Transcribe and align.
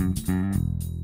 Mm-hmm. 0.00 0.99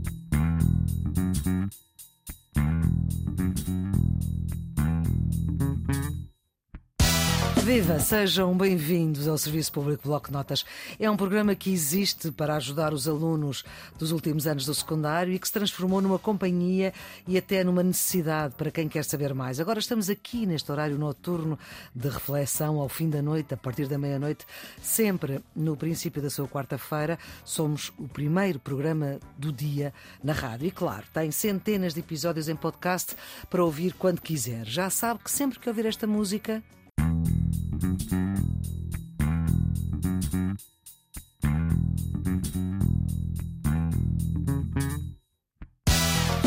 Viva, 7.66 7.98
sejam 7.98 8.56
bem-vindos 8.56 9.26
ao 9.26 9.36
Serviço 9.36 9.72
Público 9.72 10.06
Bloco 10.06 10.30
Notas. 10.30 10.64
É 11.00 11.10
um 11.10 11.16
programa 11.16 11.52
que 11.56 11.72
existe 11.72 12.30
para 12.30 12.54
ajudar 12.54 12.94
os 12.94 13.08
alunos 13.08 13.64
dos 13.98 14.12
últimos 14.12 14.46
anos 14.46 14.64
do 14.64 14.72
secundário 14.72 15.32
e 15.32 15.38
que 15.38 15.48
se 15.48 15.52
transformou 15.52 16.00
numa 16.00 16.16
companhia 16.16 16.94
e 17.26 17.36
até 17.36 17.64
numa 17.64 17.82
necessidade 17.82 18.54
para 18.54 18.70
quem 18.70 18.88
quer 18.88 19.04
saber 19.04 19.34
mais. 19.34 19.58
Agora 19.58 19.80
estamos 19.80 20.08
aqui 20.08 20.46
neste 20.46 20.70
horário 20.70 20.96
noturno 20.96 21.58
de 21.92 22.08
reflexão 22.08 22.78
ao 22.78 22.88
fim 22.88 23.10
da 23.10 23.20
noite, 23.20 23.52
a 23.52 23.56
partir 23.56 23.88
da 23.88 23.98
meia-noite, 23.98 24.46
sempre 24.80 25.40
no 25.52 25.76
princípio 25.76 26.22
da 26.22 26.30
sua 26.30 26.46
quarta-feira. 26.46 27.18
Somos 27.44 27.92
o 27.98 28.06
primeiro 28.06 28.60
programa 28.60 29.18
do 29.36 29.52
dia 29.52 29.92
na 30.22 30.32
rádio 30.32 30.68
e, 30.68 30.70
claro, 30.70 31.06
tem 31.12 31.32
centenas 31.32 31.94
de 31.94 31.98
episódios 31.98 32.48
em 32.48 32.54
podcast 32.54 33.16
para 33.50 33.64
ouvir 33.64 33.92
quando 33.94 34.20
quiser. 34.20 34.64
Já 34.64 34.88
sabe 34.88 35.18
que 35.24 35.30
sempre 35.32 35.58
que 35.58 35.68
ouvir 35.68 35.86
esta 35.86 36.06
música, 36.06 36.62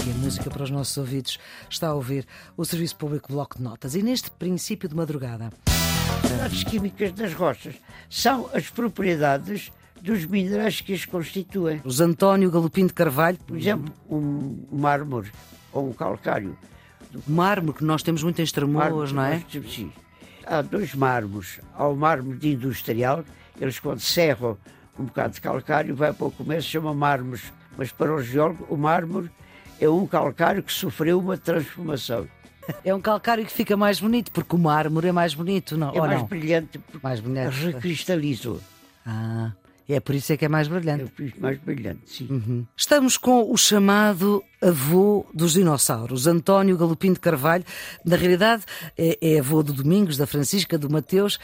e 0.05 0.11
a 0.11 0.13
música 0.15 0.49
para 0.49 0.63
os 0.63 0.71
nossos 0.71 0.97
ouvidos 0.97 1.38
está 1.69 1.89
a 1.89 1.93
ouvir 1.93 2.25
o 2.57 2.65
Serviço 2.65 2.95
Público 2.95 3.31
Bloco 3.31 3.57
de 3.57 3.63
Notas. 3.63 3.93
E 3.93 4.02
neste 4.02 4.31
princípio 4.31 4.89
de 4.89 4.95
madrugada. 4.95 5.52
As 6.43 6.63
químicas 6.63 7.11
das 7.11 7.33
rochas 7.33 7.75
são 8.09 8.49
as 8.53 8.69
propriedades 8.69 9.71
dos 10.02 10.25
minerais 10.25 10.81
que 10.81 10.93
as 10.93 11.05
constituem. 11.05 11.81
Os 11.83 12.02
António 12.02 12.49
Galopim 12.49 12.88
de 12.88 12.93
Carvalho. 12.93 13.38
Por 13.45 13.57
exemplo, 13.57 13.93
um 14.09 14.66
mármore 14.71 15.31
ou 15.71 15.89
um 15.89 15.93
calcário. 15.93 16.58
O 17.27 17.31
mármore 17.31 17.77
que 17.77 17.83
nós 17.83 18.02
temos 18.02 18.23
muito 18.23 18.39
em 18.39 18.43
Estremoas, 18.43 19.11
não 19.11 19.23
é? 19.23 19.43
Sim 19.67 19.91
há 20.50 20.61
dois 20.61 20.95
mármores. 20.95 21.59
Há 21.73 21.88
o 21.88 21.95
mármore 21.95 22.38
de 22.38 22.53
industrial, 22.53 23.23
eles 23.61 23.80
quando 23.80 24.00
serram 24.00 24.58
um 24.97 25.05
bocado 25.05 25.36
de 25.36 25.42
calcário, 25.42 25.95
vai 25.95 26.11
para 26.11 26.28
o 26.28 26.31
comércio, 26.31 26.72
chama 26.72 26.94
mármores. 26.94 27.53
Mas 27.78 27.92
para 27.92 28.14
o 28.14 28.22
geólogo, 28.22 28.66
o 28.70 28.75
mármore 28.75 29.30
é 29.80 29.88
um 29.88 30.05
calcário 30.05 30.61
que 30.61 30.73
sofreu 30.73 31.20
uma 31.20 31.38
transformação. 31.38 32.27
É 32.83 32.94
um 32.94 33.00
calcário 33.00 33.45
que 33.45 33.52
fica 33.52 33.77
mais 33.77 34.00
bonito, 34.00 34.31
porque 34.31 34.55
o 34.55 34.59
mármore 34.59 35.08
é 35.08 35.11
mais 35.11 35.33
bonito, 35.33 35.77
não? 35.77 35.95
É 35.95 36.00
mais 36.00 36.20
não? 36.20 36.27
brilhante, 36.27 36.77
porque 36.80 37.00
Mais 37.02 37.20
brilhante. 37.20 37.55
recristalizou. 37.66 38.59
Ah, 39.05 39.52
é 39.90 40.00
por 40.00 40.14
isso 40.16 40.32
é 40.32 40.38
que 40.38 40.45
é 40.45 40.50
mais 40.50 40.68
É 40.68 40.70
brilhante. 40.70 41.12
por 41.12 41.26
isso 41.26 41.36
mais 41.40 41.58
brilhante, 41.59 42.02
sim. 42.06 42.28
Uhum. 42.30 42.66
Estamos 42.78 43.18
com 43.18 43.52
o 43.52 43.58
chamado 43.58 44.44
avô 44.62 45.26
dos 45.34 45.54
dinossauros, 45.54 46.28
António 46.28 46.78
Galopim 46.78 47.14
de 47.14 47.20
Carvalho. 47.20 47.64
Na 48.06 48.16
realidade, 48.16 48.64
é, 48.98 49.17
é 49.22 49.40
avô 49.40 49.64
do 49.64 49.73
Domingos, 49.73 50.16
da 50.17 50.28
Francisca, 50.28 50.78
do 50.78 50.90
Mateus. 50.90 51.40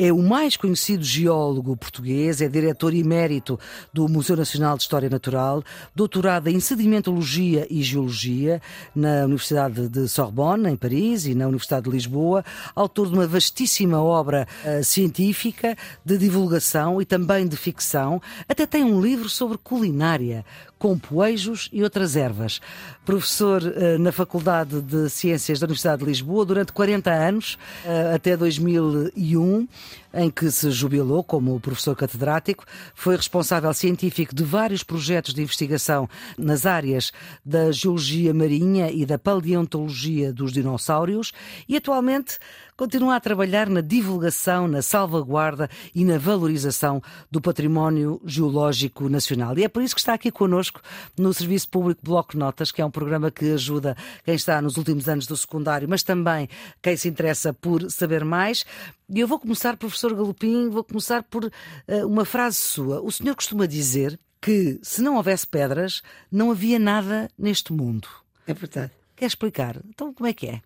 É 0.00 0.12
o 0.12 0.22
mais 0.22 0.56
conhecido 0.56 1.02
geólogo 1.02 1.76
português, 1.76 2.40
é 2.40 2.46
diretor 2.46 2.94
emérito 2.94 3.58
do 3.92 4.08
Museu 4.08 4.36
Nacional 4.36 4.76
de 4.76 4.84
História 4.84 5.10
Natural, 5.10 5.60
doutorado 5.92 6.46
em 6.46 6.60
sedimentologia 6.60 7.66
e 7.68 7.82
geologia 7.82 8.62
na 8.94 9.24
Universidade 9.24 9.88
de 9.88 10.06
Sorbonne, 10.06 10.70
em 10.70 10.76
Paris, 10.76 11.26
e 11.26 11.34
na 11.34 11.48
Universidade 11.48 11.86
de 11.86 11.90
Lisboa, 11.90 12.44
autor 12.76 13.08
de 13.08 13.14
uma 13.14 13.26
vastíssima 13.26 14.00
obra 14.00 14.46
eh, 14.64 14.84
científica, 14.84 15.76
de 16.04 16.16
divulgação 16.16 17.02
e 17.02 17.04
também 17.04 17.48
de 17.48 17.56
ficção. 17.56 18.22
Até 18.48 18.66
tem 18.66 18.84
um 18.84 19.00
livro 19.00 19.28
sobre 19.28 19.58
culinária, 19.58 20.44
com 20.78 20.98
poejos 20.98 21.68
e 21.72 21.82
outras 21.82 22.16
ervas. 22.16 22.60
Professor 23.04 23.62
eh, 23.64 23.98
na 23.98 24.12
Faculdade 24.12 24.80
de 24.80 25.08
Ciências 25.10 25.58
da 25.58 25.64
Universidade 25.64 26.00
de 26.00 26.06
Lisboa 26.08 26.44
durante 26.44 26.72
40 26.72 27.10
anos, 27.10 27.58
eh, 27.84 28.12
até 28.14 28.36
2001, 28.36 29.66
em 30.14 30.30
que 30.30 30.50
se 30.50 30.70
jubilou 30.70 31.22
como 31.22 31.58
professor 31.60 31.94
catedrático. 31.96 32.64
Foi 32.94 33.16
responsável 33.16 33.72
científico 33.74 34.34
de 34.34 34.44
vários 34.44 34.82
projetos 34.82 35.34
de 35.34 35.42
investigação 35.42 36.08
nas 36.36 36.64
áreas 36.64 37.12
da 37.44 37.70
geologia 37.72 38.32
marinha 38.32 38.90
e 38.90 39.04
da 39.04 39.18
paleontologia 39.18 40.32
dos 40.32 40.52
dinossauros 40.52 41.32
e 41.68 41.76
atualmente 41.76 42.38
continua 42.78 43.16
a 43.16 43.20
trabalhar 43.20 43.68
na 43.68 43.80
divulgação, 43.80 44.68
na 44.68 44.80
salvaguarda 44.80 45.68
e 45.92 46.04
na 46.04 46.16
valorização 46.16 47.02
do 47.28 47.40
património 47.40 48.20
geológico 48.24 49.08
nacional. 49.08 49.58
E 49.58 49.64
é 49.64 49.68
por 49.68 49.82
isso 49.82 49.96
que 49.96 50.00
está 50.00 50.14
aqui 50.14 50.30
connosco 50.30 50.80
no 51.18 51.34
Serviço 51.34 51.68
Público 51.68 52.00
Bloco 52.04 52.38
Notas, 52.38 52.70
que 52.70 52.80
é 52.80 52.84
um 52.84 52.90
programa 52.90 53.32
que 53.32 53.52
ajuda 53.52 53.96
quem 54.24 54.36
está 54.36 54.62
nos 54.62 54.76
últimos 54.76 55.08
anos 55.08 55.26
do 55.26 55.36
secundário, 55.36 55.88
mas 55.88 56.04
também 56.04 56.48
quem 56.80 56.96
se 56.96 57.08
interessa 57.08 57.52
por 57.52 57.90
saber 57.90 58.24
mais. 58.24 58.64
E 59.12 59.18
eu 59.18 59.26
vou 59.26 59.40
começar, 59.40 59.76
professor 59.76 60.14
Galopim, 60.14 60.70
vou 60.70 60.84
começar 60.84 61.24
por 61.24 61.50
eh, 61.88 62.04
uma 62.04 62.24
frase 62.24 62.58
sua. 62.58 63.00
O 63.00 63.10
senhor 63.10 63.34
costuma 63.34 63.66
dizer 63.66 64.16
que 64.40 64.78
se 64.84 65.02
não 65.02 65.16
houvesse 65.16 65.48
pedras, 65.48 66.00
não 66.30 66.52
havia 66.52 66.78
nada 66.78 67.28
neste 67.36 67.72
mundo. 67.72 68.06
É 68.46 68.54
verdade. 68.54 68.92
Quer 69.16 69.26
explicar? 69.26 69.80
Então, 69.88 70.14
como 70.14 70.28
é 70.28 70.32
que 70.32 70.46
é? 70.46 70.62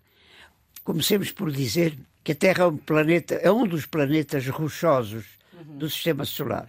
Comecemos 0.85 1.31
por 1.31 1.53
dizer 1.53 1.97
que 2.25 2.33
a 2.33 2.35
Terra 2.35 2.65
é 2.65 2.67
um 2.67 2.77
planeta, 2.77 3.35
é 3.37 3.51
um 3.51 3.67
dos 3.67 3.87
planetas 3.87 4.47
rochosos 4.49 5.25
do 5.65 5.89
Sistema 5.89 6.25
Solar. 6.25 6.69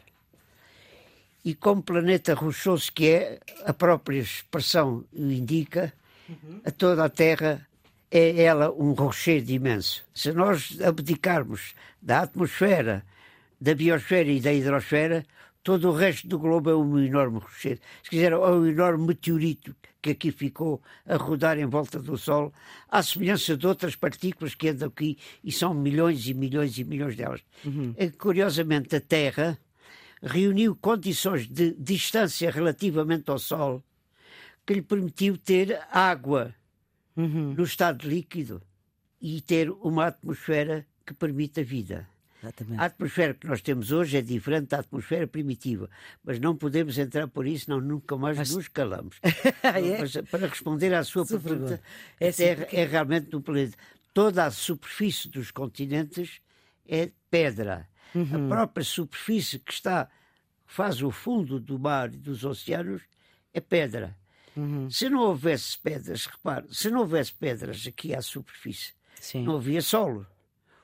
E 1.44 1.54
como 1.56 1.82
planeta 1.82 2.34
rochoso 2.34 2.92
que 2.94 3.10
é, 3.10 3.40
a 3.66 3.74
própria 3.74 4.20
expressão 4.20 5.04
o 5.12 5.32
indica, 5.32 5.94
a 6.64 6.72
toda 6.72 7.04
a 7.04 7.10
Terra 7.10 7.68
é 8.10 8.44
ela 8.44 8.72
um 8.72 8.94
rochedo 8.94 9.52
imenso. 9.52 10.06
Se 10.14 10.32
nós 10.32 10.80
abdicarmos 10.82 11.74
da 12.02 12.22
atmosfera, 12.22 13.04
da 13.60 13.74
biosfera 13.74 14.30
e 14.30 14.40
da 14.40 14.54
hidrosfera, 14.54 15.26
todo 15.64 15.90
o 15.90 15.94
resto 15.94 16.28
do 16.28 16.38
globo 16.38 16.70
é 16.70 16.76
um 16.76 17.00
enorme 17.00 17.40
rochedo. 17.40 17.82
Se 18.04 18.10
quiser, 18.10 18.32
é 18.32 18.38
um 18.38 18.66
enorme 18.66 19.08
meteorito 19.08 19.76
que 20.04 20.12
aqui 20.12 20.32
ficou 20.32 20.82
a 21.08 21.16
rodar 21.16 21.58
em 21.58 21.66
volta 21.66 21.98
do 21.98 22.18
Sol, 22.18 22.54
à 22.90 23.02
semelhança 23.02 23.56
de 23.56 23.66
outras 23.66 23.96
partículas 23.96 24.54
que 24.54 24.68
andam 24.68 24.90
aqui, 24.90 25.18
e 25.42 25.50
são 25.50 25.74
milhões 25.74 26.28
e 26.28 26.34
milhões 26.34 26.78
e 26.78 26.84
milhões 26.84 27.16
delas. 27.16 27.42
É 27.96 28.08
que, 28.08 28.18
curiosamente, 28.18 28.94
a 28.98 29.00
Terra 29.02 29.58
reuniu 30.22 30.76
condições 30.76 31.48
de 31.48 31.72
distância 31.72 32.52
relativamente 32.52 33.32
ao 33.32 33.40
Sol 33.40 33.82
que 34.66 34.74
lhe 34.74 34.82
permitiu 34.82 35.38
ter 35.38 35.80
água 35.90 36.54
no 37.56 37.64
estado 37.64 38.08
líquido 38.08 38.62
e 39.22 39.40
ter 39.40 39.70
uma 39.70 40.08
atmosfera 40.08 40.86
que 41.06 41.14
permite 41.14 41.62
a 41.62 41.64
vida. 41.64 42.13
Exatamente. 42.44 42.80
A 42.82 42.86
atmosfera 42.86 43.34
que 43.34 43.48
nós 43.48 43.62
temos 43.62 43.92
hoje 43.92 44.18
é 44.18 44.22
diferente 44.22 44.68
da 44.68 44.80
atmosfera 44.80 45.26
primitiva, 45.26 45.90
mas 46.24 46.40
não 46.40 46.56
podemos 46.56 46.98
entrar 46.98 47.28
por 47.28 47.48
isso, 47.48 47.70
não 47.70 47.80
nunca 47.80 48.18
mais 48.18 48.38
nos 48.54 48.68
calamos. 48.68 49.18
É? 49.64 50.00
Mas, 50.00 50.14
para 50.30 50.48
responder 50.48 50.94
à 50.94 51.04
sua 51.04 51.26
Sua 51.26 51.40
pergunta. 51.40 51.82
É 52.20 52.28
assim, 52.28 52.56
porque- 52.56 52.76
é 52.76 52.86
realmente 52.86 53.34
um 53.36 53.42
planeta. 53.42 53.78
Toda 54.14 54.46
a 54.46 54.52
superfície 54.52 55.30
dos 55.30 55.50
continentes 55.52 56.40
é 56.88 57.10
pedra. 57.32 57.88
Uhum. 58.14 58.46
A 58.46 58.50
própria 58.50 58.84
superfície 58.84 59.58
que 59.58 59.72
está, 59.74 60.08
faz 60.68 61.02
o 61.02 61.10
fundo 61.12 61.60
do 61.60 61.80
mar 61.80 62.14
e 62.14 62.18
dos 62.18 62.44
oceanos, 62.44 63.02
é 63.54 63.60
pedra. 63.62 64.16
Uhum. 64.56 64.88
Se 64.90 65.10
não 65.10 65.22
houvesse 65.22 65.78
pedras, 65.80 66.26
repare, 66.28 66.68
se 66.72 66.92
não 66.92 67.00
houvesse 67.00 67.34
pedras 67.34 67.86
aqui 67.88 68.14
à 68.14 68.22
superfície, 68.22 68.94
Sim. 69.20 69.44
não 69.44 69.56
havia 69.56 69.82
solo. 69.82 70.28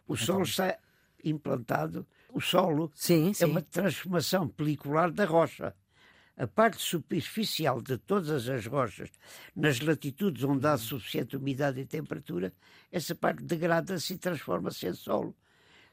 O 0.07 0.15
solo 0.17 0.41
está 0.43 0.75
implantado, 1.23 2.07
o 2.31 2.39
solo 2.39 2.91
Sim, 2.95 3.29
é 3.31 3.33
sim. 3.33 3.45
uma 3.45 3.61
transformação 3.61 4.47
pelicular 4.47 5.11
da 5.11 5.25
rocha. 5.25 5.75
A 6.37 6.47
parte 6.47 6.81
superficial 6.81 7.81
de 7.81 7.97
todas 7.97 8.47
as 8.47 8.65
rochas, 8.65 9.09
nas 9.53 9.81
latitudes 9.81 10.43
onde 10.43 10.65
há 10.65 10.77
suficiente 10.77 11.35
umidade 11.35 11.81
e 11.81 11.85
temperatura, 11.85 12.53
essa 12.89 13.13
parte 13.13 13.43
degrada-se 13.43 14.13
e 14.13 14.17
transforma-se 14.17 14.87
em 14.87 14.93
solo. 14.93 15.35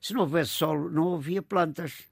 Se 0.00 0.14
não 0.14 0.20
houvesse 0.20 0.52
solo, 0.52 0.88
não 0.88 1.14
havia 1.14 1.42
plantas. 1.42 2.06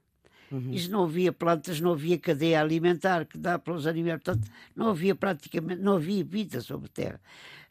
E 0.52 0.79
se 0.79 0.88
não 0.88 1.05
havia 1.05 1.32
plantas, 1.32 1.81
não 1.81 1.93
havia 1.93 2.19
cadeia 2.19 2.61
alimentar 2.61 3.25
que 3.25 3.37
dá 3.37 3.58
para 3.58 3.75
os 3.75 3.87
animais. 3.87 4.23
Portanto, 4.23 4.49
não 4.75 4.88
havia 4.88 5.14
praticamente, 5.14 5.82
não 5.82 5.96
havia 5.96 6.25
vida 6.25 6.61
sobre 6.61 6.88
terra. 6.88 7.20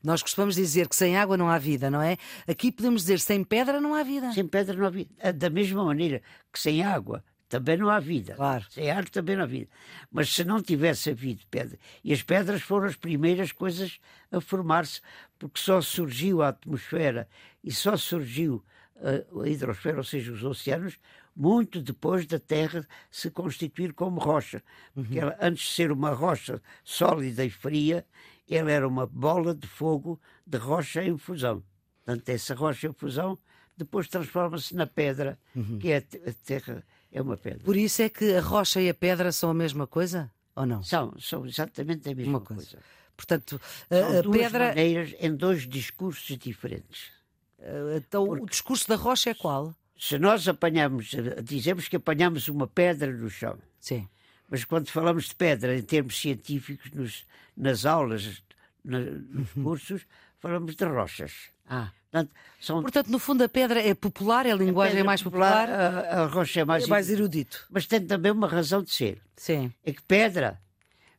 Nós 0.03 0.21
costumamos 0.21 0.55
dizer 0.55 0.89
que 0.89 0.95
sem 0.95 1.15
água 1.17 1.37
não 1.37 1.49
há 1.49 1.57
vida, 1.57 1.89
não 1.89 2.01
é? 2.01 2.17
Aqui 2.45 2.71
podemos 2.71 3.03
dizer 3.03 3.19
sem 3.19 3.43
pedra 3.43 3.79
não 3.79 3.93
há 3.95 4.03
vida. 4.03 4.33
Sem 4.33 4.45
pedra 4.45 4.75
não 4.75 4.85
há 4.85 4.89
vida. 4.89 5.09
Ah, 5.21 5.31
Da 5.31 5.49
mesma 5.49 5.83
maneira 5.85 6.21
que 6.51 6.59
sem 6.59 6.83
água 6.83 7.23
também 7.47 7.77
não 7.77 7.89
há 7.89 7.99
vida. 7.99 8.33
Claro. 8.33 8.65
Sem 8.69 8.89
ar 8.89 9.07
também 9.07 9.35
não 9.35 9.43
há 9.43 9.45
vida. 9.45 9.69
Mas 10.11 10.33
se 10.33 10.43
não 10.43 10.61
tivesse 10.61 11.11
havido 11.11 11.41
pedra, 11.49 11.77
e 12.03 12.11
as 12.11 12.23
pedras 12.23 12.61
foram 12.63 12.87
as 12.87 12.95
primeiras 12.95 13.51
coisas 13.51 13.99
a 14.31 14.41
formar-se, 14.41 14.99
porque 15.37 15.59
só 15.59 15.79
surgiu 15.79 16.41
a 16.41 16.49
atmosfera 16.49 17.27
e 17.63 17.71
só 17.71 17.95
surgiu 17.95 18.63
ah, 18.97 19.41
a 19.41 19.47
hidrosfera, 19.47 19.97
ou 19.97 20.03
seja, 20.03 20.33
os 20.33 20.43
oceanos, 20.43 20.97
muito 21.35 21.81
depois 21.81 22.25
da 22.25 22.39
Terra 22.39 22.87
se 23.09 23.29
constituir 23.31 23.93
como 23.93 24.19
rocha. 24.19 24.61
Porque 24.93 25.19
ela, 25.19 25.35
antes 25.41 25.63
de 25.67 25.73
ser 25.73 25.91
uma 25.91 26.11
rocha 26.11 26.61
sólida 26.83 27.43
e 27.43 27.49
fria, 27.49 28.05
ela 28.49 28.71
era 28.71 28.87
uma 28.87 29.05
bola 29.07 29.53
de 29.55 29.67
fogo 29.67 30.19
de 30.45 30.57
rocha 30.57 31.03
em 31.03 31.17
fusão. 31.17 31.63
Portanto, 32.05 32.29
essa 32.29 32.53
rocha 32.53 32.87
em 32.87 32.93
fusão 32.93 33.37
depois 33.77 34.07
transforma-se 34.07 34.75
na 34.75 34.85
pedra, 34.85 35.39
que 35.79 35.89
é 35.91 35.97
a 35.97 36.01
te- 36.01 36.21
a 36.27 36.33
Terra, 36.45 36.83
é 37.11 37.21
uma 37.21 37.35
pedra. 37.35 37.63
Por 37.63 37.75
isso 37.75 38.01
é 38.03 38.09
que 38.09 38.35
a 38.35 38.41
rocha 38.41 38.79
e 38.79 38.89
a 38.89 38.93
pedra 38.93 39.31
são 39.31 39.49
a 39.49 39.53
mesma 39.53 39.87
coisa? 39.87 40.29
Ou 40.55 40.65
não? 40.65 40.83
São, 40.83 41.17
são 41.19 41.45
exatamente 41.47 42.07
a 42.07 42.13
mesma 42.13 42.39
coisa. 42.39 42.61
coisa. 42.71 42.85
Portanto, 43.17 43.59
São 43.89 44.19
a, 44.19 44.21
duas 44.21 44.37
pedra. 44.37 44.67
maneiras 44.69 45.15
em 45.19 45.35
dois 45.35 45.67
discursos 45.67 46.37
diferentes. 46.37 47.11
eh, 47.59 47.95
Então, 47.97 48.23
o 48.29 48.45
discurso 48.45 48.87
da 48.87 48.95
rocha 48.95 49.31
é 49.31 49.33
qual? 49.33 49.73
Se 50.05 50.19
nós 50.19 50.45
apanhamos, 50.49 51.11
dizemos 51.43 51.87
que 51.87 51.95
apanhamos 51.95 52.49
uma 52.49 52.67
pedra 52.67 53.09
no 53.09 53.29
chão, 53.29 53.57
Sim. 53.79 54.05
mas 54.49 54.65
quando 54.65 54.89
falamos 54.89 55.25
de 55.29 55.35
pedra 55.35 55.77
em 55.77 55.81
termos 55.81 56.19
científicos, 56.19 56.91
nos- 56.91 57.25
nas 57.55 57.85
aulas, 57.85 58.43
na- 58.83 58.99
nos 58.99 59.49
cursos, 59.53 60.01
falamos 60.39 60.75
de 60.75 60.83
rochas. 60.83 61.31
Ah. 61.69 61.89
Portanto, 62.11 62.31
são 62.59 62.81
Portanto, 62.81 63.07
no 63.07 63.17
fundo, 63.17 63.45
a 63.45 63.47
pedra 63.49 63.81
é 63.81 63.93
popular, 63.93 64.45
é 64.45 64.51
a 64.51 64.55
linguagem 64.55 64.95
pedra 64.95 65.05
mais 65.05 65.23
popular, 65.23 65.69
a, 65.69 66.23
a 66.23 66.25
rocha 66.25 66.59
é 66.59 66.65
mais, 66.65 66.83
é 66.83 66.87
mais 66.87 67.09
erudito. 67.09 67.65
mas 67.71 67.87
tem 67.87 68.05
também 68.05 68.31
uma 68.33 68.47
razão 68.47 68.83
de 68.83 68.91
ser. 68.91 69.21
Sim. 69.37 69.71
É 69.85 69.93
que 69.93 70.01
pedra 70.01 70.59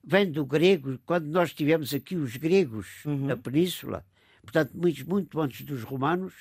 vem 0.04 0.31
do 0.31 0.44
grego, 0.44 0.98
quando 1.06 1.25
nós 1.28 1.54
tivemos 1.54 1.94
aqui 1.94 2.16
os 2.16 2.36
gregos 2.36 2.86
Uhum. 3.06 3.28
na 3.28 3.36
península, 3.36 4.04
portanto, 4.42 4.72
muito, 4.75 5.08
muito 5.08 5.40
antes 5.40 5.62
dos 5.64 5.82
romanos, 5.82 6.34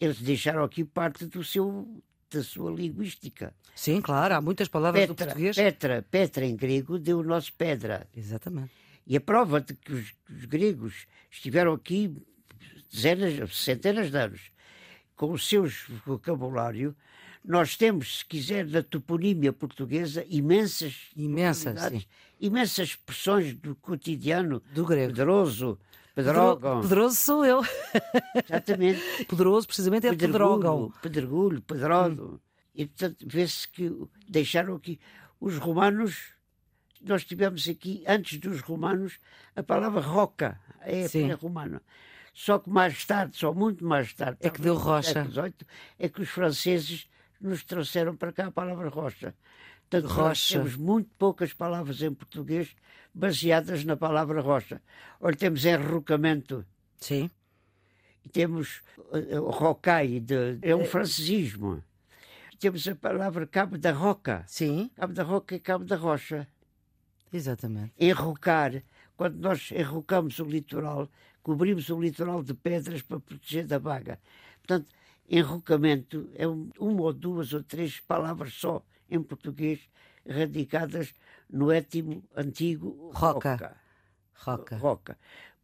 eles 0.00 0.20
deixaram 0.20 0.64
aqui 0.64 0.84
parte 0.84 1.26
do 1.26 1.42
seu, 1.44 2.02
da 2.30 2.42
sua 2.42 2.70
linguística. 2.70 3.54
Sim, 3.74 4.00
claro, 4.00 4.34
há 4.34 4.40
muitas 4.40 4.68
palavras 4.68 5.06
do 5.06 5.14
Petra, 5.14 5.26
português. 5.26 5.56
Petra, 5.56 6.02
Petra 6.10 6.44
em 6.46 6.56
grego 6.56 6.98
deu 6.98 7.18
o 7.20 7.22
nosso 7.24 7.52
pedra. 7.54 8.06
Exatamente. 8.16 8.70
E 9.06 9.16
a 9.16 9.20
prova 9.20 9.60
de 9.60 9.74
que 9.74 9.92
os, 9.92 10.14
os 10.30 10.44
gregos 10.46 11.06
estiveram 11.30 11.72
aqui 11.72 12.14
dezenas, 12.90 13.56
centenas 13.56 14.10
de 14.10 14.16
anos 14.16 14.40
com 15.16 15.30
o 15.30 15.38
seu 15.38 15.64
vocabulário, 16.06 16.94
nós 17.44 17.76
temos, 17.76 18.18
se 18.18 18.24
quiser, 18.24 18.66
na 18.66 18.82
toponímia 18.82 19.52
portuguesa, 19.52 20.24
imensas, 20.28 21.10
Imensas, 21.14 22.06
imensas 22.40 22.88
expressões 22.88 23.54
do 23.54 23.74
cotidiano, 23.76 24.62
Do 24.72 24.84
grego. 24.84 25.12
pedroso, 25.12 25.78
Pedro- 26.14 26.32
pedrógão, 26.32 26.80
Pedroso 26.82 27.16
sou 27.16 27.44
eu. 27.44 27.60
exatamente, 28.46 29.00
Poderoso, 29.26 29.66
precisamente, 29.66 30.06
é 30.06 30.14
pedrógão. 30.14 30.92
pedregulho, 31.02 31.60
pedregulho, 31.60 31.62
pedrodo. 31.62 32.40
E, 32.74 32.86
portanto, 32.86 33.24
vê-se 33.26 33.68
que 33.68 33.92
deixaram 34.28 34.74
aqui 34.76 34.98
os 35.40 35.56
romanos. 35.58 36.32
Nós 37.02 37.24
tivemos 37.24 37.68
aqui, 37.68 38.02
antes 38.06 38.38
dos 38.38 38.60
romanos, 38.60 39.18
a 39.54 39.62
palavra 39.62 40.00
roca, 40.00 40.58
é 40.80 41.04
a 41.32 41.36
romana. 41.36 41.82
Só 42.32 42.58
que 42.58 42.68
mais 42.70 43.04
tarde, 43.04 43.36
só 43.36 43.52
muito 43.52 43.84
mais 43.84 44.12
tarde, 44.14 44.38
É 44.40 44.50
que 44.50 44.60
deu 44.60 44.74
rocha. 44.74 45.12
século 45.12 45.32
XVIII, 45.32 45.54
é 45.98 46.08
que 46.08 46.22
os 46.22 46.28
franceses 46.30 47.06
nos 47.40 47.62
trouxeram 47.62 48.16
para 48.16 48.32
cá 48.32 48.46
a 48.46 48.50
palavra 48.50 48.88
rocha. 48.88 49.34
Portanto, 50.02 50.12
Rocha. 50.28 50.54
temos 50.58 50.76
muito 50.76 51.10
poucas 51.18 51.52
palavras 51.52 52.00
em 52.02 52.12
português 52.12 52.74
baseadas 53.14 53.84
na 53.84 53.96
palavra 53.96 54.40
rocha. 54.40 54.80
Olha, 55.20 55.36
temos 55.36 55.64
enrocamento, 55.64 56.64
Sim. 56.98 57.30
e 58.24 58.28
temos 58.28 58.82
eh, 59.12 59.38
o 59.38 59.50
rocai, 59.50 60.18
de, 60.20 60.58
é 60.62 60.74
um 60.74 60.84
francesismo. 60.84 61.82
Temos 62.58 62.86
a 62.88 62.94
palavra 62.94 63.46
cabo 63.46 63.76
da 63.78 63.92
roca. 63.92 64.42
Sim, 64.46 64.90
Cabo 64.96 65.12
da 65.12 65.22
roca 65.22 65.54
é 65.54 65.58
cabo 65.58 65.84
da 65.84 65.96
rocha. 65.96 66.48
exatamente. 67.32 67.92
Enrocar, 67.98 68.82
quando 69.16 69.36
nós 69.36 69.70
enrocamos 69.70 70.38
o 70.38 70.44
litoral, 70.44 71.08
cobrimos 71.42 71.88
o 71.90 72.00
litoral 72.00 72.42
de 72.42 72.54
pedras 72.54 73.02
para 73.02 73.20
proteger 73.20 73.66
da 73.66 73.78
vaga. 73.78 74.18
Portanto, 74.58 74.88
enrocamento 75.28 76.28
é 76.34 76.46
um- 76.48 76.70
uma 76.78 77.02
ou 77.02 77.12
duas 77.12 77.52
ou 77.52 77.62
três 77.62 78.00
palavras 78.00 78.54
só 78.54 78.82
em 79.10 79.22
português 79.22 79.80
radicadas 80.28 81.14
no 81.50 81.70
étimo 81.70 82.22
antigo 82.36 83.10
Roca. 83.14 83.76
roca. 84.34 84.76
Roca. 84.76 85.18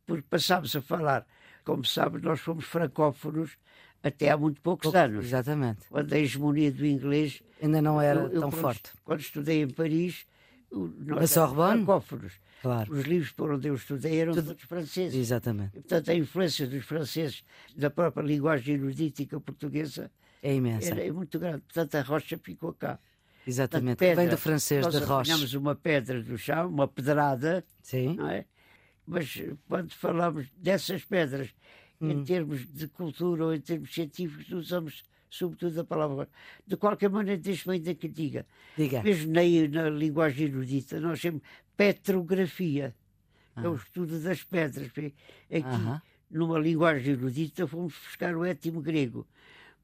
Porque 0.07 0.25
passámos 0.29 0.75
a 0.77 0.81
falar, 0.83 1.27
como 1.65 1.85
sabe, 1.85 2.21
nós 2.21 2.41
fomos 2.41 2.65
francófonos 2.65 3.57
até 4.03 4.31
há 4.31 4.37
muito 4.37 4.61
poucos 4.61 4.95
anos. 4.95 5.27
Exatamente. 5.27 5.87
Quando 5.89 6.13
a 6.13 6.19
hegemonia 6.19 6.73
do 6.73 6.85
inglês. 6.87 7.43
Ainda 7.63 7.83
não 7.83 8.01
era 8.01 8.21
eu- 8.21 8.29
eu 8.29 8.41
tão 8.41 8.51
quando, 8.51 8.61
forte. 8.61 8.91
Quando 9.05 9.21
estudei 9.21 9.63
em 9.63 9.69
Paris, 9.69 10.27
nós 10.73 11.31
Sorbonne? 11.31 11.77
francófonos. 11.85 12.33
Claro. 12.63 12.93
Os 12.93 13.05
livros 13.05 13.33
por 13.33 13.51
onde 13.53 13.69
eu 13.69 13.75
estudei 13.75 14.21
eram 14.21 14.35
todos 14.35 14.63
franceses. 14.63 15.19
Exatamente. 15.19 15.71
E, 15.79 15.81
portanto, 15.81 16.11
a 16.11 16.15
influência 16.15 16.67
dos 16.67 16.85
franceses 16.85 17.43
da 17.77 17.89
própria 17.91 18.23
linguagem 18.23 18.75
erudítica 18.75 19.41
portuguesa 19.41 20.11
É 20.43 20.55
imensa. 20.55 20.91
era 20.91 21.13
muito 21.13 21.39
grande. 21.39 21.61
Portanto, 21.63 21.95
a 21.95 22.03
rocha 22.03 22.39
ficou 22.39 22.73
cá. 22.75 22.99
Exatamente. 23.47 23.97
Portanto, 23.99 24.17
Vem 24.17 24.25
pedra. 24.27 24.37
do 24.37 24.41
francês, 24.41 24.85
Nós 24.85 24.95
de 24.95 25.01
rocha. 25.01 25.33
apanhamos 25.33 25.55
uma 25.55 25.75
pedra 25.75 26.23
do 26.23 26.37
chão, 26.39 26.69
uma 26.69 26.87
pedrada, 26.89 27.65
Sim. 27.83 28.15
não 28.17 28.29
é? 28.29 28.45
Mas 29.07 29.43
quando 29.69 29.93
falamos 29.95 30.47
dessas 30.57 31.05
pedras, 31.05 31.49
Hum. 32.01 32.11
em 32.13 32.25
termos 32.25 32.67
de 32.67 32.89
cultura 32.89 33.45
ou 33.47 33.55
em 33.55 33.61
termos 33.61 33.93
científicos, 33.93 34.51
usamos 34.51 35.03
sobretudo 35.29 35.81
a 35.81 35.85
palavra. 35.85 36.29
De 36.67 36.77
qualquer 36.77 37.11
maneira, 37.11 37.41
deixe-me 37.41 37.75
ainda 37.77 37.95
que 37.95 38.09
diga. 38.09 38.47
Diga. 38.77 39.03
Mesmo 39.03 39.33
na, 39.33 39.43
na 39.83 39.91
linguagem 39.91 40.47
erudita, 40.47 40.99
nós 40.99 41.19
chamamos 41.21 41.43
petrografia. 41.77 42.95
É 43.57 43.69
o 43.69 43.75
estudo 43.75 44.19
das 44.21 44.43
pedras. 44.43 44.89
Aqui, 44.89 45.13
Aham. 45.63 46.01
numa 46.31 46.59
linguagem 46.59 47.13
erudita, 47.13 47.67
fomos 47.67 47.93
buscar 47.95 48.35
o 48.35 48.45
étimo 48.45 48.81
grego. 48.81 49.27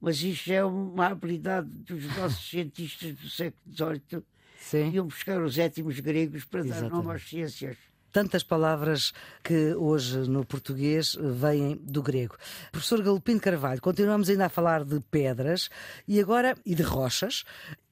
Mas 0.01 0.23
isto 0.23 0.53
é 0.53 0.65
uma 0.65 1.07
habilidade 1.07 1.69
dos 1.69 2.05
nossos 2.17 2.45
cientistas 2.49 3.15
do 3.15 3.29
século 3.29 3.63
XVIII. 3.75 4.23
Sim. 4.61 4.91
Iam 4.91 5.07
buscar 5.07 5.41
os 5.43 5.59
étimos 5.59 6.01
gregos 6.01 6.45
para 6.45 6.65
dar 6.65 6.83
nome 6.91 7.13
às 7.13 7.29
ciências. 7.29 7.77
Tantas 8.13 8.43
palavras 8.43 9.13
que 9.45 9.75
hoje 9.75 10.19
no 10.29 10.45
português 10.45 11.17
vêm 11.21 11.77
do 11.83 12.03
grego. 12.03 12.37
Professor 12.73 13.03
Galopim 13.03 13.39
Carvalho, 13.39 13.81
continuamos 13.81 14.29
ainda 14.29 14.47
a 14.47 14.49
falar 14.49 14.85
de 14.85 14.99
pedras 15.01 15.69
e 16.09 16.19
agora 16.19 16.57
e 16.65 16.75
de 16.75 16.83
rochas. 16.83 17.45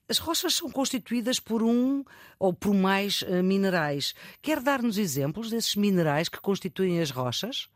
As 0.09 0.19
rochas 0.19 0.55
são 0.55 0.71
constituídas 0.71 1.39
por 1.39 1.63
um 1.63 2.05
ou 2.39 2.53
por 2.53 2.75
mais 2.75 3.25
eh, 3.27 3.43
minerais. 3.43 4.15
Quer 4.43 4.61
dar-nos 4.61 4.99
exemplos 4.99 5.51
desses 5.51 5.77
minerais 5.77 6.29
que 6.29 6.41
constituem 6.41 7.01
as 7.01 7.11
rochas? 7.11 7.69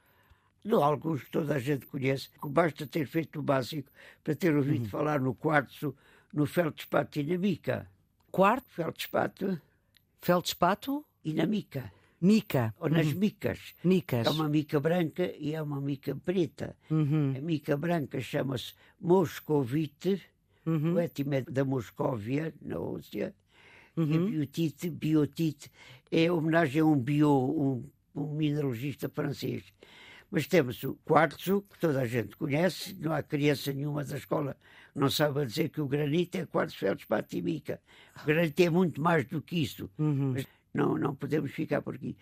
Não, 0.65 0.83
alguns 0.83 1.29
toda 1.31 1.55
a 1.55 1.59
gente 1.59 1.87
conhece, 1.87 2.29
que 2.31 2.49
basta 2.49 2.87
ter 2.87 3.07
feito 3.07 3.39
o 3.39 3.43
básico 3.43 3.91
para 4.23 4.35
ter 4.35 4.55
ouvido 4.55 4.83
Uhum. 4.85 4.89
falar 4.89 5.21
no 5.21 5.35
quartzo, 5.35 5.95
no 6.33 6.47
feldspato 6.47 7.19
e 7.21 7.25
na 7.25 7.39
mica. 7.39 7.89
Quarto, 8.31 8.67
Feldspato 8.71 9.61
feldspato, 10.21 11.05
e 11.25 11.33
na 11.33 11.47
mica. 11.47 11.93
mica. 12.21 12.75
Ou 12.81 12.89
nas 12.91 13.13
micas. 13.13 13.75
Micas. 13.85 14.27
É 14.27 14.31
uma 14.31 14.49
mica 14.49 14.79
branca 14.81 15.33
e 15.39 15.55
é 15.55 15.63
uma 15.63 15.81
mica 15.81 16.15
preta. 16.17 16.77
Uhum. 16.91 17.35
A 17.37 17.41
mica 17.41 17.77
branca 17.77 18.21
chama-se 18.21 18.75
moscovite, 19.01 20.21
Uhum. 20.67 20.95
o 20.95 20.99
étimo 20.99 21.35
é 21.35 21.41
da 21.43 21.65
Moscóvia, 21.65 22.53
na 22.61 22.77
Rússia. 22.77 23.35
E 23.97 24.01
Uhum. 24.01 24.17
a 24.27 24.31
biotite, 24.31 24.91
biotite, 24.91 25.71
é 26.11 26.31
homenagem 26.31 26.83
a 26.83 26.85
um 26.85 26.97
bio, 26.99 27.31
um, 27.31 27.85
um 28.15 28.35
mineralogista 28.35 29.09
francês. 29.09 29.65
Mas 30.31 30.47
temos 30.47 30.83
o 30.85 30.95
quartzo, 31.05 31.63
que 31.71 31.79
toda 31.79 32.01
a 32.01 32.07
gente 32.07 32.37
conhece, 32.37 32.95
não 33.01 33.13
há 33.13 33.23
criança 33.23 33.73
nenhuma 33.73 34.05
da 34.05 34.17
escola 34.17 34.57
que 34.93 34.99
não 34.99 35.09
saiba 35.09 35.47
dizer 35.47 35.71
que 35.71 35.81
o 35.81 35.87
granito 35.87 36.37
é 36.37 36.45
quartzo, 36.45 36.77
feldspato 36.77 37.37
e 37.37 37.41
mica. 37.41 37.81
O 38.23 38.27
granito 38.27 38.61
é 38.61 38.69
muito 38.69 39.01
mais 39.01 39.25
do 39.25 39.41
que 39.41 39.63
isso. 39.63 39.91
Mas 40.35 40.47
não, 40.75 40.99
não 40.99 41.15
podemos 41.15 41.51
ficar 41.53 41.81
por 41.81 41.95
aqui. 41.95 42.17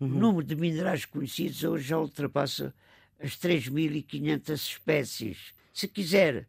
O 0.00 0.06
número 0.06 0.44
de 0.44 0.56
minerais 0.56 1.04
conhecidos 1.04 1.62
hoje 1.62 1.88
já 1.88 1.98
ultrapassa 1.98 2.74
as 3.20 3.36
3.500 3.36 4.52
espécies. 4.54 5.54
Se 5.72 5.86
quiser, 5.86 6.48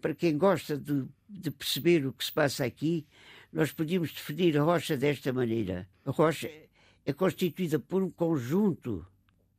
para 0.00 0.14
quem 0.14 0.38
gosta 0.38 0.78
de, 0.78 1.04
de 1.28 1.50
perceber 1.50 2.06
o 2.06 2.12
que 2.12 2.24
se 2.24 2.32
passa 2.32 2.64
aqui, 2.64 3.04
nós 3.52 3.72
podíamos 3.72 4.12
definir 4.12 4.56
a 4.56 4.62
rocha 4.62 4.96
desta 4.96 5.32
maneira. 5.32 5.88
A 6.04 6.12
rocha 6.12 6.48
é 7.04 7.12
constituída 7.12 7.78
por 7.78 8.02
um 8.02 8.10
conjunto 8.10 9.04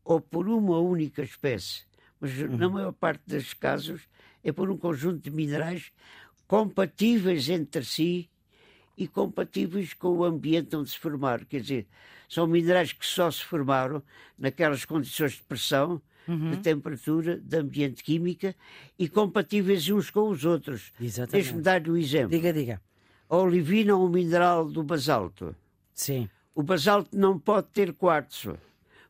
ou 0.07 0.21
por 0.21 0.47
uma 0.47 0.79
única 0.79 1.21
espécie, 1.21 1.81
mas 2.17 2.31
na 2.39 2.69
maior 2.69 2.93
parte 2.93 3.23
dos 3.27 3.53
casos 3.53 4.03
é 4.41 4.53
por 4.53 4.71
um 4.71 4.77
conjunto 4.77 5.19
de 5.21 5.29
minerais 5.29 5.91
compatíveis 6.47 7.49
entre 7.49 7.83
si 7.83 8.29
e 8.97 9.05
compatíveis 9.05 9.93
com 9.93 10.07
o 10.07 10.23
ambiente 10.23 10.77
onde 10.77 10.89
se 10.89 10.97
formaram. 10.97 11.43
Quer 11.43 11.59
dizer, 11.59 11.87
são 12.29 12.47
minerais 12.47 12.93
que 12.93 13.05
só 13.05 13.29
se 13.29 13.43
formaram 13.43 14.01
naquelas 14.39 14.85
condições 14.85 15.33
de 15.33 15.43
pressão 15.43 16.01
uhum. 16.25 16.51
de 16.51 16.57
temperatura, 16.57 17.37
de 17.37 17.57
ambiente 17.57 18.01
química 18.01 18.55
e 18.97 19.09
compatíveis 19.09 19.89
uns 19.89 20.09
com 20.09 20.29
os 20.29 20.45
outros. 20.45 20.93
Exatamente. 21.01 21.31
Deixe-me 21.33 21.61
dar-lhe 21.61 21.91
um 21.91 21.97
exemplo. 21.97 22.29
Diga, 22.29 22.53
diga. 22.53 22.81
A 23.29 23.35
olivina 23.35 23.91
é 23.91 23.95
um 23.95 24.07
mineral 24.07 24.69
do 24.69 24.81
basalto. 24.83 25.53
Sim. 25.93 26.29
O 26.55 26.63
basalto 26.63 27.09
não 27.15 27.37
pode 27.37 27.67
ter 27.73 27.91
quartzo, 27.93 28.57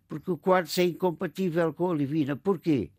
porque 0.07 0.31
o 0.31 0.37
quartzo 0.37 0.81
é 0.81 0.85
incompatível 0.85 1.73
com 1.73 1.85
a 1.85 1.89
olivina. 1.89 2.35
Porquê? 2.35 2.91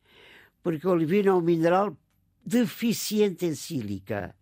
Porque 0.63 0.87
a 0.87 0.91
olivina 0.91 1.31
é 1.31 1.33
um 1.33 1.41
mineral 1.41 1.97
deficiente 2.45 3.47
em 3.47 3.55
sílica. 3.55 4.35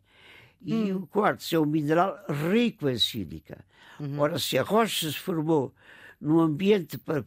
E 0.62 0.74
hum. 0.74 1.02
o 1.02 1.06
quartzo 1.06 1.54
é 1.54 1.60
um 1.60 1.66
mineral 1.66 2.18
rico 2.28 2.88
em 2.88 2.98
sílica. 2.98 3.64
Uhum. 4.00 4.18
Ora, 4.18 4.38
se 4.38 4.58
a 4.58 4.62
rocha 4.62 5.10
se 5.10 5.18
formou 5.18 5.72
num 6.20 6.40
ambiente 6.40 6.98
para, 6.98 7.24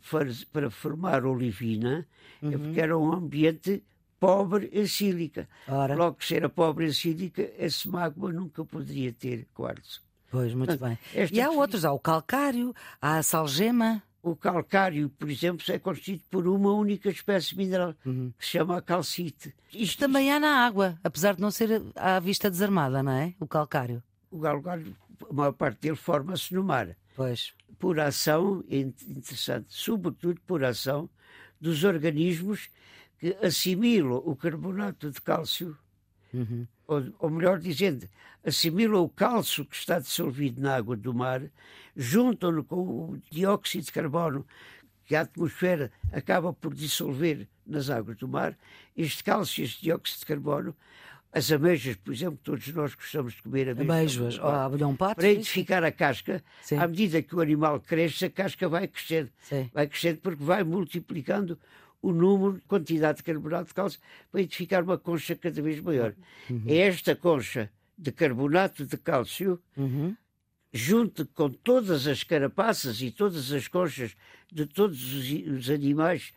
para 0.52 0.70
formar 0.70 1.26
olivina, 1.26 2.08
é 2.42 2.46
uhum. 2.46 2.54
é 2.54 2.58
porque 2.58 2.82
era 2.82 2.98
um 2.98 3.14
ambiente 3.14 3.84
pobre 4.20 4.70
em 4.74 4.86
sílica. 4.86 5.48
Ora. 5.68 5.96
Logo 5.96 6.18
que 6.18 6.26
se 6.26 6.36
era 6.36 6.50
pobre 6.50 6.88
em 6.88 6.94
sílica, 6.94 7.50
esse 7.58 7.88
magma 7.88 8.32
nunca 8.32 8.66
poderia 8.66 9.14
ter 9.14 9.48
quartzo. 9.54 10.02
Pois, 10.30 10.54
muito 10.54 10.78
Portanto, 10.78 10.98
bem. 11.14 11.30
E 11.32 11.42
há 11.42 11.50
outros, 11.50 11.86
há 11.86 11.92
o 11.92 12.00
calcário, 12.00 12.74
há 13.02 13.18
a 13.18 13.24
salgema. 13.24 14.04
O 14.22 14.36
calcário, 14.36 15.10
por 15.10 15.30
exemplo, 15.30 15.64
é 15.70 15.80
constituído 15.80 16.24
por 16.30 16.48
uma 16.48 16.74
única 16.74 17.10
espécie 17.10 17.56
mineral, 17.56 17.96
uhum. 18.06 18.34
que 18.38 18.46
se 18.46 18.52
chama 18.52 18.78
a 18.78 18.82
calcite. 18.82 19.56
Isto 19.74 20.00
também 20.00 20.32
há 20.32 20.40
na 20.40 20.66
água, 20.66 21.00
apesar 21.04 21.36
de 21.36 21.42
não 21.42 21.50
ser 21.50 21.82
à 21.96 22.20
vista 22.20 22.50
desarmada, 22.50 23.02
não 23.02 23.14
é? 23.14 23.34
O 23.40 23.48
calcário. 23.48 24.04
O 24.30 24.40
calcário, 24.42 24.94
a 25.30 25.34
maior 25.34 25.54
parte 25.54 25.80
dele 25.80 25.96
forma-se 25.96 26.54
no 26.54 26.64
mar. 26.64 26.96
Pois. 27.16 27.54
Por 27.80 27.98
ação, 28.00 28.64
interessante, 28.70 29.68
sobretudo 29.70 30.42
por 30.46 30.66
ação 30.66 31.10
dos 31.60 31.86
organismos 31.86 32.70
que 33.20 33.36
assimilam 33.42 34.22
o 34.26 34.36
carbonato 34.36 35.12
de 35.12 35.22
cálcio, 35.22 35.78
uhum. 36.34 36.68
Ou, 36.90 37.04
ou, 37.20 37.30
melhor 37.30 37.60
dizendo, 37.60 38.10
assimilam 38.44 39.04
o 39.04 39.10
cálcio 39.10 39.64
que 39.64 39.76
está 39.76 40.00
dissolvido 40.00 40.60
na 40.60 40.76
água 40.76 40.98
do 40.98 41.14
mar, 41.14 41.44
juntam-no 41.96 42.64
com 42.64 42.76
o 42.76 43.22
dióxido 43.30 43.86
de 43.86 43.92
carbono 43.92 44.46
que 45.06 45.16
a 45.16 45.22
atmosfera 45.22 45.92
acaba 46.12 46.52
por 46.52 46.74
dissolver 46.74 47.48
nas 47.66 47.90
águas 47.90 48.18
do 48.18 48.28
mar. 48.28 48.58
Este 48.98 49.24
cálcio, 49.24 49.64
este 49.64 49.84
dióxido 49.84 50.20
de 50.20 50.26
carbono, 50.26 50.76
as 51.32 51.52
ameijas, 51.52 51.96
por 51.98 52.12
exemplo, 52.12 52.40
todos 52.44 52.68
nós 52.70 52.96
gostamos 52.96 53.34
de 53.34 53.44
comer 53.44 53.70
amêijoas. 53.70 54.40
Amêijoas, 54.40 54.40
abelhão 54.40 54.96
pato. 54.96 55.16
Para 55.16 55.30
edificar 55.30 55.84
a 55.84 55.92
casca, 55.92 56.44
Sim. 56.64 56.78
à 56.78 56.88
medida 56.88 57.22
que 57.22 57.36
o 57.36 57.42
animal 57.42 57.80
cresce, 57.80 58.26
a 58.26 58.30
casca 58.32 58.68
vai 58.68 58.88
crescendo. 58.88 59.30
Sim. 59.44 59.70
Vai 59.72 59.86
crescendo 59.86 60.18
porque 60.22 60.44
vai 60.44 60.64
multiplicando 60.64 61.60
o 62.02 62.12
número, 62.12 62.62
quantidade 62.68 63.18
de 63.18 63.24
carbonato 63.24 63.68
de 63.68 63.74
cálcio 63.74 64.00
para 64.32 64.42
edificar 64.42 64.84
uma 64.84 64.98
concha 64.98 65.36
cada 65.36 65.62
vez 65.62 65.80
maior. 65.82 66.14
Uhum. 66.50 66.64
É 66.68 66.78
esta 66.78 67.16
concha 67.16 67.70
de 67.98 68.12
carbonato 68.12 68.86
de 68.86 68.98
cálcio, 68.98 69.62
uhum. 69.76 70.16
junto 70.72 71.26
com 71.26 71.50
todas 71.50 72.08
as 72.08 72.24
carapaças 72.24 73.02
e 73.02 73.12
todas 73.12 73.52
as 73.52 73.68
conchas 73.68 74.16
de 74.52 74.66
todos 74.66 75.14
os, 75.14 75.70
animais 75.70 76.34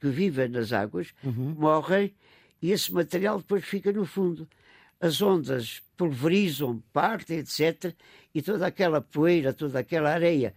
que 0.00 0.08
vivem 0.08 0.48
nas 0.48 0.72
águas, 0.72 1.14
uhum. 1.22 1.54
morrem 1.56 2.12
e 2.60 2.72
esse 2.72 2.92
material 2.92 3.38
depois 3.38 3.64
fica 3.64 3.92
no 3.92 4.04
fundo. 4.04 4.48
As 5.00 5.22
ondas 5.22 5.80
pulverizam, 5.96 6.82
partem, 6.92 7.38
etc. 7.38 7.94
E 8.34 8.42
toda 8.42 8.66
aquela 8.66 9.00
poeira, 9.00 9.52
toda 9.52 9.78
aquela 9.78 10.10
areia, 10.10 10.52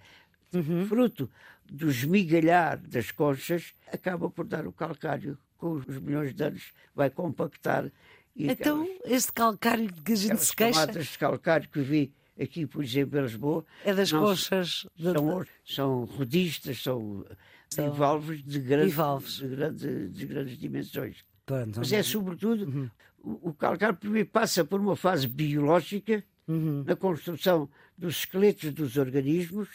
uhum. 0.52 0.88
fruto 0.88 1.30
do 1.72 1.90
esmigalhar 1.90 2.78
das 2.78 3.12
conchas, 3.12 3.74
acaba 3.88 4.30
por 4.30 4.46
dar 4.46 4.68
o 4.68 4.74
calcário. 4.74 5.38
Com 5.58 5.74
os 5.74 5.86
milhões 5.86 6.34
de 6.34 6.44
anos 6.44 6.74
vai 6.94 7.10
compactar. 7.10 7.90
então, 8.36 8.82
aquelas, 8.82 9.12
esse 9.12 9.32
calcário 9.32 9.94
que 10.04 10.12
a 10.12 10.16
gente 10.16 10.44
se 10.44 10.56
queixa... 10.56 10.82
camadas 10.82 11.06
de 11.06 11.18
calcário 11.18 11.70
que 11.70 11.80
vi 11.80 12.14
aqui, 12.40 12.66
por 12.66 12.84
exemplo, 12.84 13.20
em 13.20 13.22
Lisboa... 13.22 13.66
É 13.86 13.94
das 13.94 14.12
conchas... 14.12 14.88
São, 15.00 15.46
são 15.64 16.06
rodistas, 16.06 16.82
são, 16.82 17.24
são 17.70 17.92
bivalves 17.92 18.44
de, 18.44 18.60
grande, 18.60 18.92
de, 18.92 19.48
grande, 19.48 20.10
de 20.10 20.26
grandes 20.26 20.58
dimensões. 20.58 21.18
Pronto, 21.46 21.80
Mas 21.80 21.94
é, 21.94 22.04
sobretudo, 22.04 22.66
uhum. 22.66 22.90
o, 23.20 23.50
o 23.50 23.54
calcário 23.54 23.96
primeiro 23.96 24.28
passa 24.30 24.66
por 24.66 24.82
uma 24.82 24.96
fase 24.96 25.28
biológica 25.28 26.24
uhum. 26.48 26.84
na 26.86 26.96
construção 26.96 27.70
dos 27.96 28.18
esqueletos 28.18 28.74
dos 28.74 28.98
organismos 28.98 29.70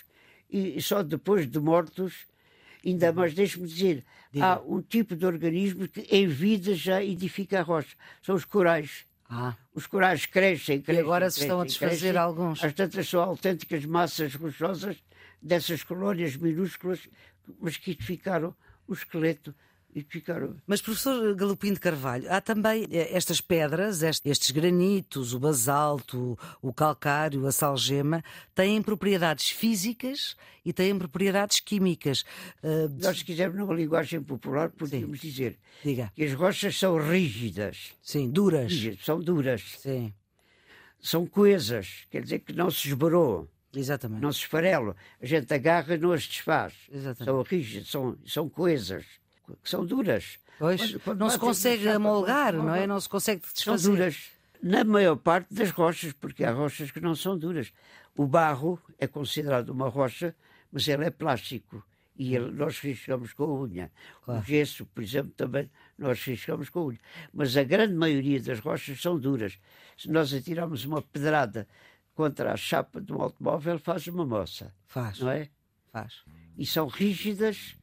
e 0.51 0.81
só 0.81 1.03
depois 1.03 1.49
de 1.51 1.59
mortos, 1.59 2.27
ainda 2.85 3.13
mais, 3.13 3.35
deixe-me 3.35 3.67
dizer, 3.67 4.05
Diga. 4.33 4.47
há 4.47 4.61
um 4.61 4.81
tipo 4.81 5.17
de 5.17 5.27
organismo 5.27 5.89
que 5.89 6.01
em 6.03 6.27
vida 6.27 6.75
já 6.75 7.03
edifica 7.03 7.61
a 7.61 7.63
rocha. 7.63 7.97
São 8.23 8.35
os 8.35 8.45
corais. 8.45 9.07
Ah. 9.29 9.57
Os 9.75 9.87
corais 9.87 10.25
crescem, 10.25 10.81
crescem. 10.81 11.03
E 11.03 11.05
agora 11.05 11.29
se 11.31 11.41
crescem, 11.41 11.49
estão 11.49 11.61
a 11.61 11.65
desfazer 11.65 11.99
crescem. 11.99 12.17
alguns. 12.17 12.63
As 12.63 12.73
tantas 12.73 13.09
são 13.09 13.21
autênticas 13.21 13.85
massas 13.85 14.35
rochosas 14.35 14.97
dessas 15.43 15.83
colónias 15.83 16.37
minúsculas, 16.37 17.09
mas 17.61 17.77
que 17.77 17.91
edificaram 17.91 18.55
o 18.87 18.93
esqueleto 18.93 19.55
e 19.97 20.03
ficaram. 20.03 20.55
Mas, 20.67 20.83
professor 20.83 21.35
Galopim 21.35 21.73
de 21.73 21.81
Carvalho, 21.81 22.31
há 22.31 22.39
também 22.39 22.87
eh, 22.91 23.17
estas 23.17 23.41
pedras, 23.41 24.03
estes 24.03 24.51
granitos, 24.51 25.33
o 25.33 25.41
basalto, 25.41 26.39
o 26.61 26.71
calcário, 26.71 27.47
a 27.47 27.51
salgema, 27.51 28.23
têm 28.55 28.83
propriedades 28.83 29.49
físicas 29.49 30.37
e 30.63 30.71
têm 30.71 30.99
propriedades 30.99 31.61
químicas. 31.61 32.27
Uh, 32.63 32.95
Nós, 33.01 33.21
se 33.21 33.25
quisermos, 33.25 33.59
numa 33.59 33.73
linguagem 33.73 34.23
popular, 34.23 34.69
podemos 34.69 35.19
Sim. 35.19 35.29
dizer 35.29 35.59
Diga. 35.83 36.13
que 36.15 36.25
as 36.25 36.35
rochas 36.35 36.79
são 36.79 36.99
rígidas. 36.99 37.95
Sim, 38.03 38.31
duras. 38.31 38.71
Rígidas, 38.71 39.03
são 39.03 39.19
duras. 39.19 39.77
Sim. 39.79 40.13
São 41.01 41.27
coesas, 41.27 42.07
quer 42.11 42.23
dizer 42.23 42.41
que 42.41 42.53
não 42.53 42.71
se 42.71 42.89
esbarou. 42.89 43.49
Exatamente. 43.75 44.21
Não 44.21 44.33
se 44.33 44.41
esfarelam. 44.41 44.95
A 45.21 45.25
gente 45.25 45.53
agarra 45.55 45.95
e 45.95 45.99
não 45.99 46.13
as 46.13 46.27
desfaz. 46.27 46.75
Exatamente. 46.93 47.25
São 47.25 47.43
rígidas, 47.43 47.89
são, 47.89 48.19
são 48.27 48.49
coesas 48.49 49.05
que 49.63 49.71
são 49.71 49.85
duras. 49.85 50.39
Pois, 50.59 50.81
quando, 50.81 51.01
quando 51.01 51.19
não 51.21 51.31
se 51.31 51.39
consegue 51.39 51.89
amolgar, 51.89 52.55
não 52.55 52.75
é? 52.75 52.87
Não 52.87 53.01
se 53.01 53.09
consegue 53.09 53.43
desfazer. 53.43 53.83
São 53.83 53.93
duras. 53.93 54.31
Na 54.63 54.85
maior 54.85 55.17
parte 55.17 55.53
das 55.53 55.71
rochas, 55.71 56.13
porque 56.13 56.45
há 56.45 56.53
rochas 56.53 56.91
que 56.91 57.01
não 57.01 57.15
são 57.15 57.39
duras. 57.39 57.73
O 58.17 58.27
barro 58.27 58.81
é 58.99 59.07
considerado 59.07 59.69
uma 59.71 59.89
rocha, 59.89 60.35
mas 60.73 60.89
ele 60.89 61.05
é 61.05 61.11
plástico 61.11 61.85
e 62.19 62.35
ele, 62.35 62.51
nós 62.51 62.79
riscamos 62.81 63.33
com 63.33 63.45
a 63.45 63.61
unha. 63.63 63.93
Claro. 64.25 64.41
O 64.41 64.45
gesso, 64.45 64.87
por 64.87 65.03
exemplo, 65.03 65.33
também 65.37 65.71
nós 65.99 66.23
riscamos 66.25 66.71
com 66.71 66.81
a 66.81 66.85
unha. 66.87 67.01
Mas 67.33 67.57
a 67.57 67.63
grande 67.63 67.95
maioria 67.95 68.41
das 68.41 68.59
rochas 68.59 69.01
são 69.01 69.19
duras. 69.19 69.59
Se 69.97 70.11
nós 70.11 70.33
atirarmos 70.33 70.85
uma 70.85 71.03
pedrada 71.03 71.69
contra 72.15 72.53
a 72.53 72.57
chapa 72.57 73.01
de 73.01 73.13
um 73.13 73.21
automóvel, 73.21 73.79
faz 73.79 74.07
uma 74.07 74.25
moça. 74.25 74.75
Faz. 74.87 75.21
Não 75.21 75.31
é? 75.31 75.51
Faz. 75.93 76.23
E 76.57 76.65
são 76.65 76.87
rígidas 76.87 77.77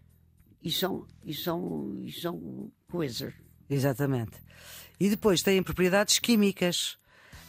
e 0.64 0.72
são, 0.72 1.06
e 1.26 1.34
são, 1.34 2.00
e 2.02 2.12
são 2.12 2.72
coisas. 2.90 3.34
Exatamente. 3.70 4.32
E 5.00 5.10
depois 5.10 5.42
têm 5.42 5.62
propriedades 5.62 6.20
químicas. 6.20 6.98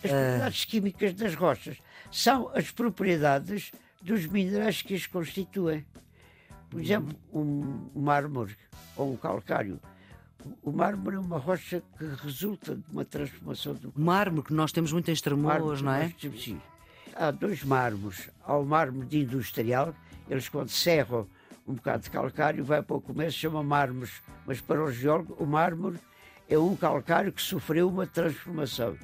As 0.02 0.10
propriedades 0.10 0.64
químicas 0.64 1.14
das 1.14 1.34
rochas 1.34 1.78
são 2.10 2.50
as 2.54 2.70
propriedades 2.70 3.70
dos 4.02 4.26
minerais 4.26 4.82
que 4.82 4.94
as 4.94 5.06
constituem. 5.06 5.86
Por 6.68 6.80
exemplo, 6.80 7.16
um 7.32 7.88
mármore 7.94 8.56
ou 8.96 9.12
um 9.12 9.16
calcário. 9.16 9.80
O 10.62 10.72
mármore 10.72 11.16
é 11.16 11.18
uma 11.20 11.38
rocha 11.38 11.82
que 11.96 12.04
resulta 12.22 12.74
de 12.74 12.84
uma 12.90 13.04
transformação 13.04 13.74
do. 13.74 13.92
Mármore, 13.96 14.48
que 14.48 14.52
nós 14.52 14.72
temos 14.72 14.92
muito 14.92 15.08
em 15.08 15.14
Estremoas, 15.14 15.80
não 15.80 15.92
é? 15.92 16.12
Temos, 16.20 16.42
sim. 16.42 16.60
Há 17.14 17.30
dois 17.30 17.62
mármores. 17.62 18.28
Há 18.42 18.56
o 18.56 18.64
mármore 18.64 19.06
de 19.06 19.20
industrial, 19.20 19.94
eles 20.28 20.48
quando 20.48 20.68
serram 20.68 21.26
um 21.66 21.74
bocado 21.74 22.02
de 22.02 22.10
calcário, 22.10 22.64
vai 22.64 22.82
para 22.82 22.96
o 22.96 23.00
começo, 23.00 23.38
chama 23.38 23.62
mármore. 23.62 24.10
Mas 24.46 24.60
para 24.60 24.82
o 24.82 24.90
geólogo, 24.92 25.34
o 25.38 25.46
mármore 25.46 25.98
é 26.48 26.58
um 26.58 26.76
calcário 26.76 27.32
que 27.32 27.40
sofreu 27.42 27.88
uma 27.88 28.06
transformação. 28.06 28.96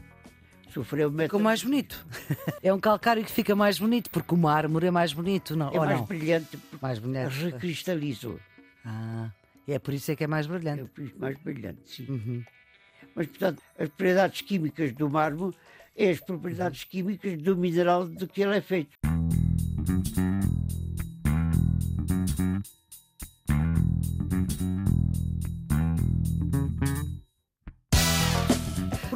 Sofreu 0.72 1.08
uma 1.08 1.24
Ficou 1.24 1.40
mais 1.40 1.64
bonito. 1.64 2.06
é 2.62 2.72
um 2.72 2.78
calcário 2.78 3.24
que 3.24 3.30
fica 3.32 3.56
mais 3.56 3.78
bonito, 3.78 4.08
porque 4.10 4.34
o 4.34 4.38
mármore 4.38 4.86
é 4.86 4.90
mais 4.90 5.12
bonito, 5.12 5.56
não? 5.56 5.68
É 5.68 5.80
Ou 5.80 5.84
mais 5.86 5.98
não? 5.98 6.06
brilhante, 6.06 6.58
mais 6.80 6.98
brilhante. 6.98 7.44
recristalizou. 7.44 8.38
Ah, 8.84 9.30
é 9.66 9.78
por 9.78 9.92
isso 9.94 10.12
é 10.12 10.16
que 10.16 10.22
é 10.24 10.26
mais 10.26 10.46
brilhante. 10.46 10.82
É 10.82 10.84
por 10.84 11.02
isso 11.04 11.14
mais 11.18 11.36
brilhante, 11.38 11.80
sim. 11.86 12.06
Uhum. 12.08 12.44
Mas, 13.16 13.26
portanto, 13.26 13.60
as 13.78 13.88
propriedades 13.88 14.40
químicas 14.42 14.92
do 14.92 15.10
mármore 15.10 15.56
é 15.96 16.10
as 16.10 16.20
propriedades 16.20 16.84
químicas 16.84 17.36
do 17.42 17.56
mineral 17.56 18.06
do 18.06 18.28
que 18.28 18.42
ele 18.42 18.56
é 18.56 18.60
feito. 18.60 18.96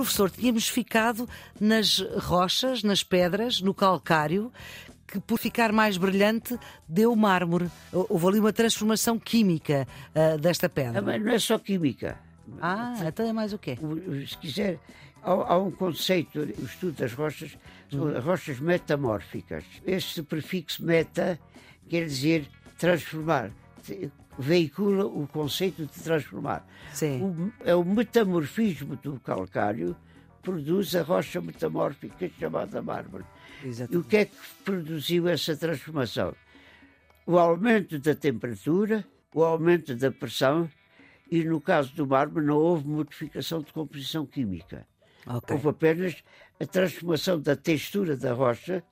Professor, 0.04 0.30
tínhamos 0.30 0.68
ficado 0.68 1.28
nas 1.58 1.98
rochas, 2.18 2.82
nas 2.82 3.02
pedras, 3.02 3.60
no 3.60 3.72
calcário, 3.72 4.52
que, 5.06 5.18
por 5.18 5.38
ficar 5.38 5.72
mais 5.72 5.96
brilhante, 5.96 6.58
deu 6.88 7.14
mármore. 7.16 7.70
Houve 7.92 8.26
ali 8.26 8.40
uma 8.40 8.52
transformação 8.52 9.18
química 9.18 9.88
uh, 10.14 10.38
desta 10.38 10.68
pedra. 10.68 10.98
Ah, 10.98 11.02
mas 11.02 11.22
não 11.22 11.32
é 11.32 11.38
só 11.38 11.58
química. 11.58 12.18
Ah, 12.60 12.96
então 13.06 13.26
é 13.26 13.32
mais 13.32 13.52
o 13.52 13.58
quê? 13.58 13.78
Se 14.28 14.36
quiser, 14.38 14.78
há, 15.22 15.30
há 15.30 15.58
um 15.58 15.70
conceito, 15.70 16.40
o 16.40 16.64
estudo 16.64 16.92
das 16.92 17.12
rochas, 17.12 17.56
são 17.90 18.20
rochas 18.20 18.60
metamórficas. 18.60 19.64
Este 19.86 20.22
prefixo 20.22 20.84
meta 20.84 21.38
quer 21.88 22.04
dizer 22.04 22.46
transformar, 22.78 23.50
veicula 24.38 25.04
o 25.04 25.26
conceito 25.26 25.86
de 25.86 26.02
transformar. 26.02 26.66
Sim. 26.92 27.22
O, 27.22 27.52
é 27.64 27.74
o 27.74 27.84
metamorfismo 27.84 28.96
do 28.96 29.18
calcário 29.20 29.96
produz 30.42 30.94
a 30.94 31.02
rocha 31.02 31.40
metamórfica 31.40 32.30
chamada 32.38 32.82
mármore. 32.82 33.24
Exatamente. 33.64 33.94
E 33.94 33.96
o 33.96 34.04
que 34.04 34.16
é 34.16 34.24
que 34.26 34.36
produziu 34.64 35.28
essa 35.28 35.56
transformação? 35.56 36.34
O 37.26 37.38
aumento 37.38 37.98
da 37.98 38.14
temperatura, 38.14 39.04
o 39.34 39.42
aumento 39.42 39.94
da 39.96 40.10
pressão 40.10 40.68
e, 41.30 41.42
no 41.42 41.60
caso 41.60 41.94
do 41.94 42.06
mármore, 42.06 42.44
não 42.46 42.56
houve 42.56 42.86
modificação 42.86 43.62
de 43.62 43.72
composição 43.72 44.26
química. 44.26 44.86
Okay. 45.26 45.56
Houve 45.56 45.68
apenas 45.68 46.22
a 46.60 46.66
transformação 46.66 47.40
da 47.40 47.56
textura 47.56 48.14
da 48.14 48.34
rocha 48.34 48.84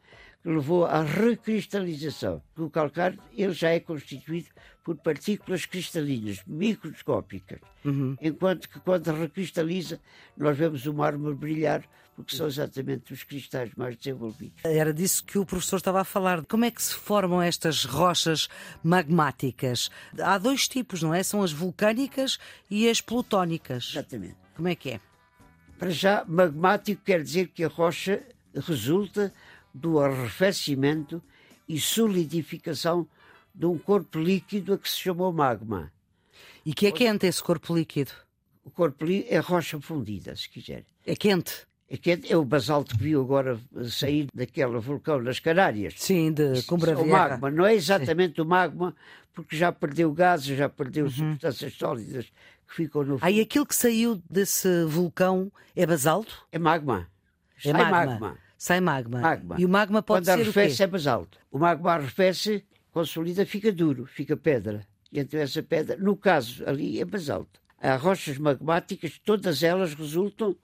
que 0.42 0.48
levou 0.48 0.84
à 0.84 1.02
recristalização. 1.02 2.42
O 2.56 2.68
calcário 2.68 3.18
ele 3.34 3.52
já 3.52 3.70
é 3.70 3.80
constituído 3.80 4.48
por 4.82 4.96
partículas 4.96 5.64
cristalinas 5.64 6.42
microscópicas, 6.46 7.60
uhum. 7.84 8.16
enquanto 8.20 8.68
que 8.68 8.80
quando 8.80 9.12
recristaliza 9.12 10.00
nós 10.36 10.58
vemos 10.58 10.84
o 10.86 10.92
mármore 10.92 11.36
brilhar 11.36 11.84
porque 12.14 12.36
são 12.36 12.46
exatamente 12.46 13.12
os 13.12 13.22
cristais 13.22 13.70
mais 13.74 13.96
desenvolvidos. 13.96 14.62
Era 14.64 14.92
disso 14.92 15.24
que 15.24 15.38
o 15.38 15.46
professor 15.46 15.76
estava 15.76 16.00
a 16.02 16.04
falar. 16.04 16.44
Como 16.44 16.64
é 16.64 16.70
que 16.70 16.82
se 16.82 16.94
formam 16.94 17.40
estas 17.40 17.84
rochas 17.84 18.48
magmáticas? 18.82 19.90
Há 20.20 20.36
dois 20.38 20.68
tipos, 20.68 21.02
não 21.02 21.14
é? 21.14 21.22
São 21.22 21.42
as 21.42 21.52
vulcânicas 21.52 22.38
e 22.70 22.88
as 22.88 23.00
plutónicas. 23.00 23.90
Exatamente. 23.92 24.36
Como 24.54 24.68
é 24.68 24.74
que 24.74 24.90
é? 24.90 25.00
Para 25.78 25.90
já, 25.90 26.24
magmático 26.28 27.02
quer 27.02 27.22
dizer 27.22 27.48
que 27.48 27.64
a 27.64 27.68
rocha 27.68 28.22
resulta 28.54 29.32
do 29.74 30.00
arrefecimento 30.00 31.22
e 31.68 31.80
solidificação 31.80 33.06
de 33.54 33.66
um 33.66 33.78
corpo 33.78 34.18
líquido 34.18 34.74
a 34.74 34.78
que 34.78 34.88
se 34.88 34.96
chamou 34.96 35.32
magma. 35.32 35.92
E 36.64 36.72
que 36.72 36.86
é 36.86 36.92
quente 36.92 37.26
esse 37.26 37.42
corpo 37.42 37.74
líquido? 37.74 38.12
O 38.64 38.70
corpo 38.70 39.04
líquido 39.04 39.34
é 39.34 39.38
rocha 39.38 39.80
fundida, 39.80 40.34
se 40.36 40.48
quiser. 40.48 40.84
É 41.06 41.16
quente? 41.16 41.66
É 41.88 41.96
quente, 41.96 42.32
é 42.32 42.36
o 42.36 42.44
basalto 42.44 42.96
que 42.96 43.02
viu 43.02 43.20
agora 43.20 43.60
sair 43.90 44.26
daquele 44.32 44.78
vulcão 44.78 45.20
nas 45.20 45.38
Canárias. 45.38 45.94
Sim, 45.98 46.32
de 46.32 46.62
Cumbra 46.62 46.92
é 46.92 46.96
o 46.96 47.06
magma, 47.06 47.50
não 47.50 47.66
é 47.66 47.74
exatamente 47.74 48.36
Sim. 48.36 48.40
o 48.40 48.44
magma, 48.46 48.96
porque 49.34 49.54
já 49.54 49.70
perdeu 49.70 50.10
gases, 50.10 50.56
já 50.56 50.70
perdeu 50.70 51.04
uhum. 51.04 51.10
substâncias 51.10 51.74
sólidas 51.74 52.32
que 52.66 52.74
ficam 52.74 53.04
no. 53.04 53.18
Aí 53.20 53.40
aquilo 53.40 53.66
que 53.66 53.76
saiu 53.76 54.22
desse 54.30 54.86
vulcão 54.86 55.52
é 55.76 55.84
basalto? 55.84 56.46
É 56.50 56.58
magma. 56.58 57.08
É 57.62 57.72
magma. 57.74 57.90
magma. 57.90 58.38
Sai 58.62 58.80
magma. 58.80 59.20
magma. 59.20 59.56
E 59.58 59.64
o 59.64 59.68
magma 59.68 60.00
pode 60.04 60.24
Quando 60.24 60.36
ser 60.36 60.40
arrefece 60.40 60.82
o 60.82 60.84
é 60.84 60.86
basalto. 60.86 61.38
O 61.50 61.58
magma 61.58 61.94
arrefece, 61.94 62.64
consolida, 62.92 63.44
fica 63.44 63.72
duro, 63.72 64.06
fica 64.06 64.36
pedra. 64.36 64.86
E 65.10 65.18
então 65.18 65.40
essa 65.40 65.64
pedra, 65.64 65.96
no 65.96 66.16
caso 66.16 66.62
ali, 66.64 67.00
é 67.00 67.04
basalto. 67.04 67.60
Há 67.80 67.96
rochas 67.96 68.38
magmáticas, 68.38 69.18
todas 69.24 69.64
elas 69.64 69.94
resultam 69.94 70.56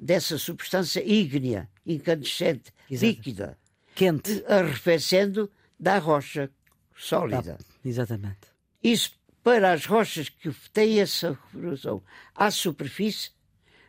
dessa 0.00 0.38
substância 0.38 1.06
ígnea, 1.06 1.68
incandescente, 1.84 2.72
Exato. 2.90 3.06
líquida. 3.06 3.58
Quente. 3.94 4.42
Arrefecendo 4.48 5.50
da 5.78 5.98
rocha 5.98 6.50
sólida. 6.96 7.58
Ah, 7.60 7.74
exatamente. 7.84 8.48
Isso 8.82 9.12
para 9.42 9.74
as 9.74 9.84
rochas 9.84 10.30
que 10.30 10.50
têm 10.72 10.98
essa 10.98 11.38
corrosão 11.52 12.02
à 12.34 12.50
superfície, 12.50 13.32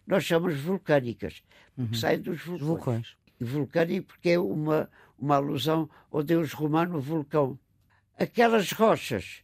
nós 0.06 0.26
chamamos 0.26 0.60
vulcânicas, 0.60 1.42
uhum. 1.78 1.88
que 1.88 1.98
saem 1.98 2.20
dos 2.20 2.42
vulcões. 2.42 2.68
vulcões. 2.68 3.25
Vulcânico 3.40 4.08
porque 4.08 4.30
é 4.32 4.40
uma, 4.40 4.90
uma 5.18 5.36
alusão 5.36 5.90
ao 6.12 6.24
deus 6.24 6.54
romano 6.54 7.00
vulcão. 7.00 7.60
Aquelas 8.18 8.72
rochas 8.72 9.44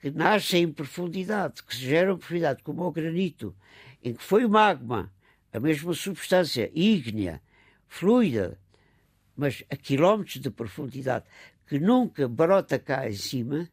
que 0.00 0.10
nascem 0.10 0.64
em 0.64 0.72
profundidade, 0.72 1.62
que 1.62 1.74
se 1.74 1.82
geram 1.82 2.14
em 2.14 2.18
profundidade, 2.18 2.62
como 2.62 2.82
o 2.84 2.92
granito, 2.92 3.54
em 4.02 4.14
que 4.14 4.22
foi 4.22 4.44
o 4.44 4.50
magma, 4.50 5.12
a 5.52 5.60
mesma 5.60 5.94
substância 5.94 6.70
ígnea, 6.74 7.40
fluida, 7.86 8.58
mas 9.36 9.64
a 9.70 9.76
quilómetros 9.76 10.40
de 10.40 10.50
profundidade, 10.50 11.24
que 11.66 11.78
nunca 11.78 12.28
brota 12.28 12.78
cá 12.78 13.08
em 13.08 13.14
cima, 13.14 13.68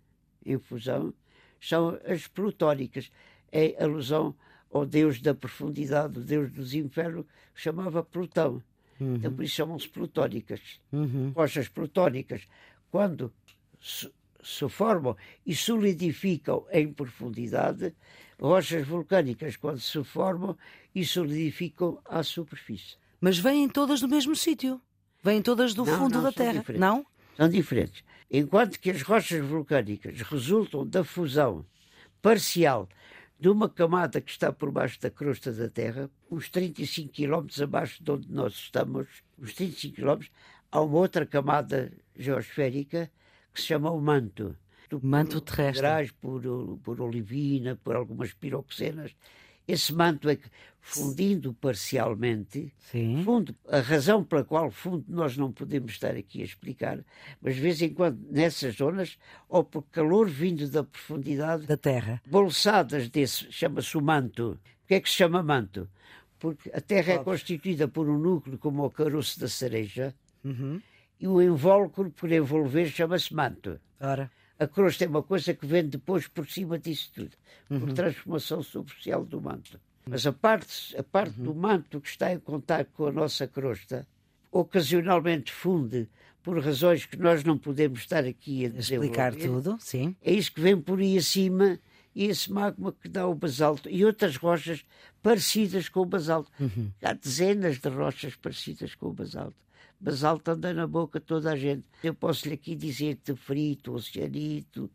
em 0.46 0.58
fusão, 0.58 1.13
são 1.60 2.00
as 2.06 2.28
plutónicas. 2.28 3.12
É 3.52 3.84
alusão 3.84 4.36
ao 4.72 4.86
Deus 4.86 5.20
da 5.20 5.34
profundidade, 5.34 6.20
o 6.20 6.24
Deus 6.24 6.52
dos 6.52 6.74
infernos, 6.74 7.26
que 7.54 7.62
chamava 7.62 8.04
Plutão. 8.04 8.63
Uhum. 9.00 9.16
Então, 9.16 9.34
por 9.34 9.44
isso 9.44 9.56
chamam-se 9.56 9.88
plutónicas. 9.88 10.62
Uhum. 10.92 11.32
Rochas 11.36 11.68
plutónicas, 11.68 12.46
quando 12.92 13.32
se, 13.82 14.12
se, 14.44 14.68
formam 14.70 15.16
e 15.46 15.56
solidificam 15.56 16.66
em 16.72 16.92
profundidade, 16.92 17.94
rochas 18.40 18.86
vulcânicas, 18.86 19.56
quando 19.56 19.80
se 19.80 20.04
formam 20.04 20.58
e 20.94 21.06
solidificam 21.06 22.00
à 22.06 22.24
superfície. 22.24 22.98
Mas 23.22 23.38
vêm 23.38 23.68
todas 23.70 24.02
do 24.02 24.08
mesmo 24.08 24.36
sítio? 24.36 24.82
Vêm 25.24 25.42
todas 25.42 25.74
do 25.74 25.86
não, 25.86 25.98
fundo 25.98 26.16
não, 26.16 26.24
da 26.24 26.32
Terra? 26.32 26.60
Diferentes. 26.60 26.80
Não? 26.80 27.06
São 27.36 27.50
diferentes. 27.50 28.04
Enquanto 28.32 28.80
que 28.80 28.92
as 28.92 29.02
rochas 29.02 29.44
vulcânicas 29.46 30.22
resultam 30.22 30.86
da 30.86 31.04
fusão 31.04 31.66
parcial 32.22 32.88
de 33.39 33.47
uma 33.47 33.69
camada 33.69 34.19
que 34.19 34.32
está 34.32 34.52
por 34.52 34.69
baixo 34.69 34.99
da 34.99 35.10
crosta 35.10 35.52
da 35.54 35.69
Terra, 35.69 36.10
uns 36.30 36.49
35 36.49 37.10
quilómetros 37.10 37.62
abaixo 37.62 38.04
de 38.04 38.12
onde 38.12 38.32
nós 38.32 38.54
estamos, 38.54 39.08
uns 39.38 39.54
35 39.54 39.95
quilómetros, 39.95 40.32
há 40.69 40.82
uma 40.82 40.97
outra 40.97 41.25
camada 41.25 41.91
geosférica 42.15 43.10
que 43.54 43.62
se 43.62 43.67
chama 43.67 43.89
o 43.91 44.02
manto. 44.02 44.56
Manto 45.02 45.39
terrestre. 45.39 46.12
Por, 46.19 46.41
por 46.84 46.99
olivina, 46.99 47.80
por 47.82 47.95
algumas 47.95 48.34
piroxenas, 48.34 49.15
esse 49.71 49.93
manto 49.93 50.27
é 50.29 50.36
que, 50.36 50.49
fundindo 50.82 51.53
parcialmente, 51.53 52.73
Sim. 52.79 53.21
fundo, 53.23 53.55
a 53.67 53.79
razão 53.79 54.23
pela 54.23 54.43
qual 54.43 54.71
fundo 54.71 55.05
nós 55.08 55.38
não 55.38 55.51
podemos 55.51 55.91
estar 55.91 56.15
aqui 56.15 56.41
a 56.41 56.45
explicar, 56.45 56.99
mas 57.41 57.55
de 57.55 57.62
vez 57.62 57.82
em 57.82 57.93
quando 57.93 58.19
nessas 58.32 58.75
zonas, 58.75 59.17
ou 59.47 59.63
por 59.63 59.84
calor 59.84 60.27
vindo 60.27 60.67
da 60.69 60.84
profundidade 60.84 61.67
da 61.67 61.77
terra, 61.77 62.21
bolsadas 62.25 63.10
desse, 63.10 63.51
chama-se 63.51 63.97
o 63.97 64.01
manto. 64.01 64.60
O 64.84 64.88
que 64.88 64.95
é 64.95 64.99
que 64.99 65.10
se 65.10 65.15
chama 65.15 65.43
manto? 65.43 65.88
Porque 66.39 66.71
a 66.73 66.82
terra 66.82 67.13
é 67.13 67.17
constituída 67.19 67.88
por 67.88 68.10
um 68.10 68.17
núcleo 68.17 68.58
como 68.58 68.84
o 68.84 68.89
caroço 68.89 69.39
da 69.39 69.47
cereja 69.47 70.15
uhum. 70.43 70.82
e 71.19 71.27
o 71.27 71.41
invólucro 71.41 72.10
por 72.12 72.32
envolver 72.32 72.88
chama-se 72.88 73.34
manto. 73.34 73.79
Ora. 73.99 74.32
A 74.60 74.67
crosta 74.67 75.06
é 75.06 75.08
uma 75.08 75.24
coisa 75.24 75.54
que 75.54 75.65
vem 75.65 75.88
depois 75.88 76.28
por 76.28 76.45
cima 76.50 76.78
disso 76.78 77.10
tudo, 77.15 77.32
por 77.67 77.88
Uhum. 77.89 77.93
transformação 77.93 78.62
superficial 78.62 79.24
do 79.26 79.39
manto. 79.41 79.80
Mas 80.06 80.26
a 80.28 80.34
parte, 80.34 80.95
a 80.98 81.04
parte 81.04 81.38
Uhum. 81.39 81.45
do 81.45 81.56
manto 81.56 82.02
que 82.02 82.10
está 82.10 82.34
em 82.34 82.39
contato 82.39 82.89
com 82.93 83.08
a 83.08 83.12
nossa 83.12 83.48
crosta, 83.48 84.06
ocasionalmente 84.52 85.52
funde 85.52 86.08
por 86.43 86.60
razões 86.63 87.06
que 87.06 87.17
nós 87.17 87.43
não 87.43 87.58
podemos 87.58 88.00
estar 88.00 88.26
aqui 88.26 88.65
a 88.65 88.69
explicar 88.80 89.34
tudo, 89.36 89.78
sim. 89.80 90.15
É 90.22 90.34
isso 90.34 90.52
que 90.52 90.62
vem 90.62 90.80
por 90.80 91.00
aí 91.00 91.17
acima 91.17 91.80
e 92.15 92.26
esse 92.26 92.52
magma 92.52 92.91
que 92.91 93.08
dá 93.08 93.28
o 93.28 93.36
basalto 93.36 93.89
e 93.89 94.04
outras 94.04 94.36
rochas 94.36 94.84
parecidas 95.22 95.88
com 95.89 96.02
o 96.02 96.06
basalto. 96.06 96.52
Uhum. 96.60 96.91
Há 97.02 97.13
dezenas 97.13 97.78
de 97.80 97.88
rochas 97.89 98.36
parecidas 98.36 98.95
com 98.95 99.08
o 99.08 99.13
basalto. 99.13 99.56
Basalto 100.00 100.52
anda 100.52 100.74
na 100.74 100.88
boca 100.88 101.20
toda 101.20 101.52
a 101.52 101.56
gente. 101.56 101.84
Eu 102.04 102.14
posso 102.14 102.48
lhe 102.48 102.54
aqui 102.54 102.76
dizer 102.76 103.18
frito, 103.36 103.94
oceanito, 103.94 104.90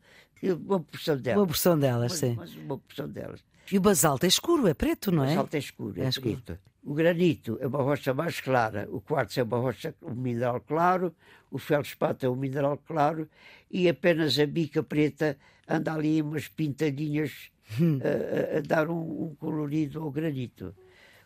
uma 0.66 0.80
porção 0.80 1.16
delas. 1.16 1.40
Uma 1.40 1.46
porção 1.46 1.78
delas, 1.78 2.12
Mas- 2.12 2.20
sim. 2.20 2.34
mas 2.36 2.54
uma 2.56 2.78
porção 2.78 3.08
delas. 3.08 3.44
E 3.70 3.78
o 3.78 3.80
basalto 3.80 4.24
é 4.24 4.28
escuro, 4.28 4.66
é 4.66 4.74
preto, 4.74 5.10
não 5.12 5.22
O 5.22 5.24
é? 5.24 5.28
basalto 5.28 5.56
é 5.56 5.58
escuro, 5.58 6.00
é, 6.00 6.04
É 6.04 6.08
escuro. 6.08 6.36
preto. 6.42 6.58
O 6.82 6.92
granito 6.94 7.56
é 7.60 7.66
uma 7.66 7.82
rocha 7.82 8.12
mais 8.12 8.40
clara, 8.40 8.86
o 8.90 9.00
quartzo 9.00 9.40
é 9.40 9.42
uma 9.42 9.56
rocha, 9.58 9.94
um 10.02 10.14
mineral 10.14 10.60
claro, 10.60 11.14
o 11.50 11.58
feldspato 11.58 12.26
é 12.26 12.28
um 12.28 12.36
mineral 12.36 12.76
claro 12.76 13.26
e 13.70 13.88
apenas 13.88 14.38
a 14.38 14.44
bica 14.46 14.82
preta 14.82 15.36
anda 15.66 15.94
ali 15.94 16.20
umas 16.20 16.46
pintadinhas 16.48 17.50
Hum. 17.80 17.98
a, 18.04 18.56
a- 18.56 18.58
a 18.58 18.60
dar 18.60 18.90
um, 18.90 19.24
um 19.24 19.34
colorido 19.36 20.02
ao 20.02 20.10
granito. 20.10 20.74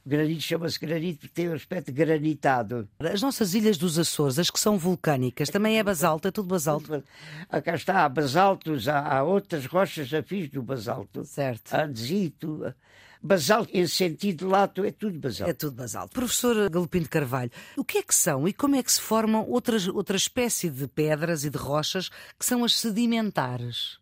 Granito 0.09 0.41
chama-se 0.41 0.81
granito 0.81 1.21
porque 1.21 1.35
tem 1.35 1.51
um 1.51 1.53
aspecto 1.53 1.93
granitado. 1.93 2.89
As 2.99 3.21
nossas 3.21 3.53
ilhas 3.53 3.77
dos 3.77 3.99
Açores, 3.99 4.39
as 4.39 4.51
que 4.51 4.59
são 4.59 4.79
vulcânicas, 4.79 5.51
também 5.51 5.79
é 5.79 5.83
basalto, 5.83 6.29
é 6.29 6.31
tudo 6.31 6.49
basalto? 6.49 7.05
Ah, 7.51 7.61
cá 7.61 7.75
está, 7.75 8.07
há 8.07 8.09
basaltos, 8.09 8.89
há, 8.89 9.01
há 9.01 9.23
outras 9.23 9.67
rochas 9.67 10.13
afins 10.15 10.49
do 10.49 10.63
basalto. 10.63 11.27
Certo. 11.27 11.75
Andesito, 11.75 12.75
basalto 13.23 13.71
em 13.77 13.87
sentido 13.87 14.49
lato, 14.49 14.83
é 14.83 14.91
tudo 14.91 15.19
basalto. 15.19 15.51
É 15.51 15.53
tudo 15.53 15.77
basalto. 15.77 16.15
Professor 16.15 16.71
Galopim 16.71 17.03
de 17.03 17.09
Carvalho, 17.11 17.51
o 17.77 17.85
que 17.85 17.99
é 17.99 18.03
que 18.03 18.15
são 18.15 18.49
e 18.49 18.53
como 18.55 18.77
é 18.77 18.83
que 18.83 18.91
se 18.91 19.03
formam 19.03 19.47
outras, 19.47 19.87
outra 19.87 20.17
espécie 20.17 20.71
de 20.71 20.89
pedras 20.89 21.45
e 21.45 21.51
de 21.51 21.59
rochas 21.59 22.09
que 22.39 22.47
são 22.47 22.65
as 22.65 22.75
sedimentares? 22.79 23.99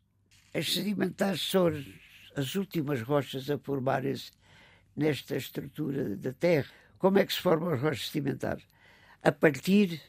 As 0.54 0.72
sedimentares 0.72 1.42
são 1.42 1.66
as 2.36 2.54
últimas 2.54 3.02
rochas 3.02 3.50
a 3.50 3.58
formarem-se 3.58 4.30
nesta 4.96 5.36
estrutura 5.36 6.16
da 6.16 6.32
Terra. 6.32 6.66
Como 6.98 7.18
é 7.18 7.26
que 7.26 7.32
se 7.32 7.40
formam 7.40 7.70
as 7.70 7.80
rochas 7.80 8.08
sedimentares? 8.08 8.64
A 9.22 9.30
partir 9.30 10.00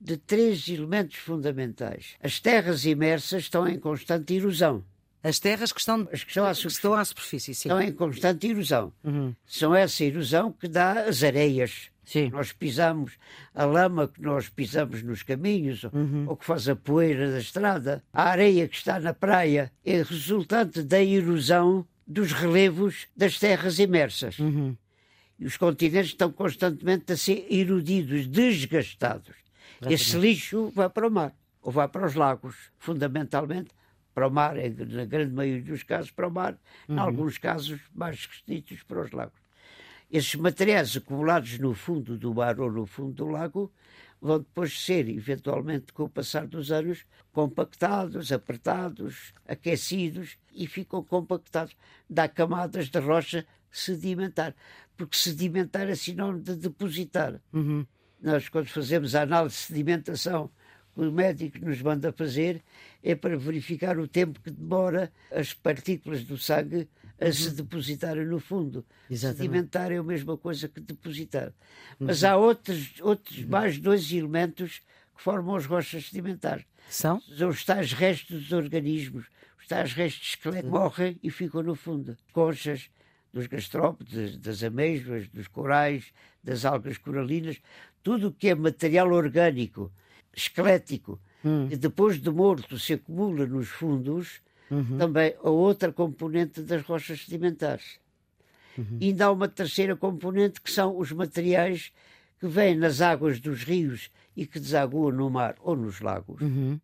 de 0.00 0.16
três 0.16 0.68
elementos 0.68 1.16
fundamentais. 1.16 2.14
As 2.22 2.38
terras 2.38 2.84
imersas 2.84 3.42
estão 3.42 3.66
em 3.66 3.78
constante 3.78 4.34
erosão. 4.34 4.84
As 5.22 5.40
terras 5.40 5.72
que 5.72 5.80
estão, 5.80 6.08
As 6.12 6.22
que 6.22 6.30
estão 6.30 6.46
à, 6.46 6.54
que 6.54 6.66
estão 6.68 6.94
à 6.94 7.04
superfície, 7.04 7.54
sim. 7.54 7.68
estão 7.68 7.80
em 7.80 7.92
constante 7.92 8.46
erosão. 8.46 8.92
Uhum. 9.02 9.34
São 9.44 9.74
essa 9.74 10.04
erosão 10.04 10.52
que 10.52 10.68
dá 10.68 11.02
as 11.02 11.24
areias. 11.24 11.90
Sim. 12.04 12.30
Nós 12.30 12.52
pisamos 12.52 13.18
a 13.54 13.64
lama 13.66 14.08
que 14.08 14.22
nós 14.22 14.48
pisamos 14.48 15.02
nos 15.02 15.22
caminhos, 15.22 15.84
ou 16.26 16.36
que 16.36 16.44
faz 16.44 16.66
a 16.66 16.74
poeira 16.74 17.30
da 17.32 17.38
estrada. 17.38 18.02
A 18.12 18.30
areia 18.30 18.66
que 18.66 18.76
está 18.76 18.98
na 18.98 19.12
praia 19.12 19.70
é 19.84 20.02
resultante 20.02 20.82
da 20.82 21.02
erosão 21.02 21.86
dos 22.08 22.32
relevos 22.32 23.06
das 23.14 23.38
terras 23.38 23.78
imersas. 23.78 24.38
Uhum. 24.38 24.74
E 25.38 25.44
os 25.44 25.56
continentes 25.58 26.10
estão 26.10 26.32
constantemente 26.32 27.12
a 27.12 27.16
ser 27.16 27.46
erodidos, 27.50 28.26
desgastados. 28.26 29.36
Esse 29.88 30.16
lixo 30.16 30.72
vai 30.74 30.88
para 30.88 31.06
o 31.06 31.10
mar, 31.10 31.32
ou 31.62 31.70
vai 31.70 31.86
para 31.86 32.06
os 32.06 32.14
lagos, 32.14 32.56
fundamentalmente 32.78 33.70
para 34.14 34.26
o 34.26 34.30
mar, 34.30 34.56
na 34.56 35.04
grande 35.04 35.32
maioria 35.32 35.62
dos 35.62 35.84
casos 35.84 36.10
para 36.10 36.26
o 36.26 36.30
mar, 36.30 36.58
em 36.88 36.98
alguns 36.98 37.38
casos 37.38 37.78
mais 37.94 38.26
restritos 38.26 38.82
para 38.82 39.02
os 39.02 39.12
lagos. 39.12 39.38
Esses 40.10 40.34
materiais 40.34 40.96
acumulados 40.96 41.58
no 41.58 41.74
fundo 41.74 42.16
do 42.16 42.34
mar 42.34 42.58
ou 42.58 42.72
no 42.72 42.86
fundo 42.86 43.12
do 43.12 43.26
lago 43.26 43.70
vão 44.20 44.38
depois 44.38 44.78
ser, 44.78 45.08
eventualmente, 45.08 45.92
com 45.92 46.04
o 46.04 46.08
passar 46.08 46.46
dos 46.46 46.70
anos, 46.70 47.04
compactados, 47.32 48.32
apertados, 48.32 49.32
aquecidos 49.46 50.36
e 50.52 50.66
ficam 50.66 51.02
compactados. 51.02 51.76
Dá 52.08 52.28
camadas 52.28 52.88
de 52.88 52.98
rocha 52.98 53.46
sedimentar, 53.70 54.54
porque 54.96 55.16
sedimentar 55.16 55.88
é 55.88 55.94
sinónimo 55.94 56.42
de 56.42 56.56
depositar. 56.56 57.40
Uhum. 57.52 57.86
Nós, 58.20 58.48
quando 58.48 58.66
fazemos 58.66 59.14
a 59.14 59.22
análise 59.22 59.56
de 59.56 59.62
sedimentação 59.62 60.50
que 60.94 61.00
o 61.00 61.12
médico 61.12 61.64
nos 61.64 61.80
manda 61.80 62.12
fazer, 62.12 62.62
é 63.02 63.14
para 63.14 63.36
verificar 63.36 63.98
o 63.98 64.08
tempo 64.08 64.40
que 64.40 64.50
demora 64.50 65.12
as 65.30 65.54
partículas 65.54 66.24
do 66.24 66.36
sangue 66.36 66.88
a 67.20 67.32
se 67.32 67.50
depositarem 67.50 68.26
no 68.26 68.38
fundo. 68.38 68.84
Exatamente. 69.10 69.38
Sedimentar 69.38 69.92
é 69.92 69.96
a 69.96 70.02
mesma 70.02 70.36
coisa 70.36 70.68
que 70.68 70.80
depositar. 70.80 71.52
Mas 71.98 72.22
há 72.22 72.36
outros, 72.36 72.94
outros 73.00 73.44
mais 73.44 73.78
dois 73.78 74.10
elementos 74.12 74.80
que 75.16 75.22
formam 75.22 75.56
as 75.56 75.66
rochas 75.66 76.06
sedimentares. 76.06 76.64
São? 76.88 77.20
São 77.36 77.48
os 77.48 77.64
tais 77.64 77.92
restos 77.92 78.44
dos 78.44 78.52
organismos, 78.52 79.26
os 79.58 79.66
tais 79.66 79.92
restos 79.92 80.36
que 80.36 80.62
morrem 80.62 81.18
e 81.22 81.30
ficam 81.30 81.62
no 81.62 81.74
fundo. 81.74 82.16
Conchas 82.32 82.88
dos 83.32 83.46
gastrópodes, 83.46 84.38
das 84.38 84.62
amêijoas, 84.62 85.28
dos 85.28 85.48
corais, 85.48 86.12
das 86.42 86.64
algas 86.64 86.96
coralinas, 86.96 87.60
tudo 88.02 88.28
o 88.28 88.32
que 88.32 88.48
é 88.48 88.54
material 88.54 89.12
orgânico, 89.12 89.92
esquelético, 90.34 91.20
que 91.68 91.76
depois 91.76 92.20
de 92.20 92.30
morto 92.30 92.78
se 92.78 92.94
acumula 92.94 93.46
nos 93.46 93.68
fundos, 93.68 94.40
também 94.98 95.34
a 95.42 95.50
outra 95.50 95.92
componente 95.92 96.60
das 96.62 96.82
rochas 96.82 97.24
sedimentares. 97.24 97.98
E 99.00 99.06
ainda 99.08 99.26
há 99.26 99.32
uma 99.32 99.48
terceira 99.48 99.96
componente 99.96 100.60
que 100.60 100.70
são 100.70 100.96
os 100.96 101.10
materiais 101.10 101.90
que 102.38 102.46
vêm 102.46 102.76
nas 102.76 103.00
águas 103.00 103.40
dos 103.40 103.64
rios 103.64 104.10
e 104.36 104.46
que 104.46 104.60
desaguam 104.60 105.10
no 105.10 105.28
mar 105.28 105.56
ou 105.60 105.74
nos 105.74 106.00
lagos. 106.00 106.40
Uhum. 106.40 106.78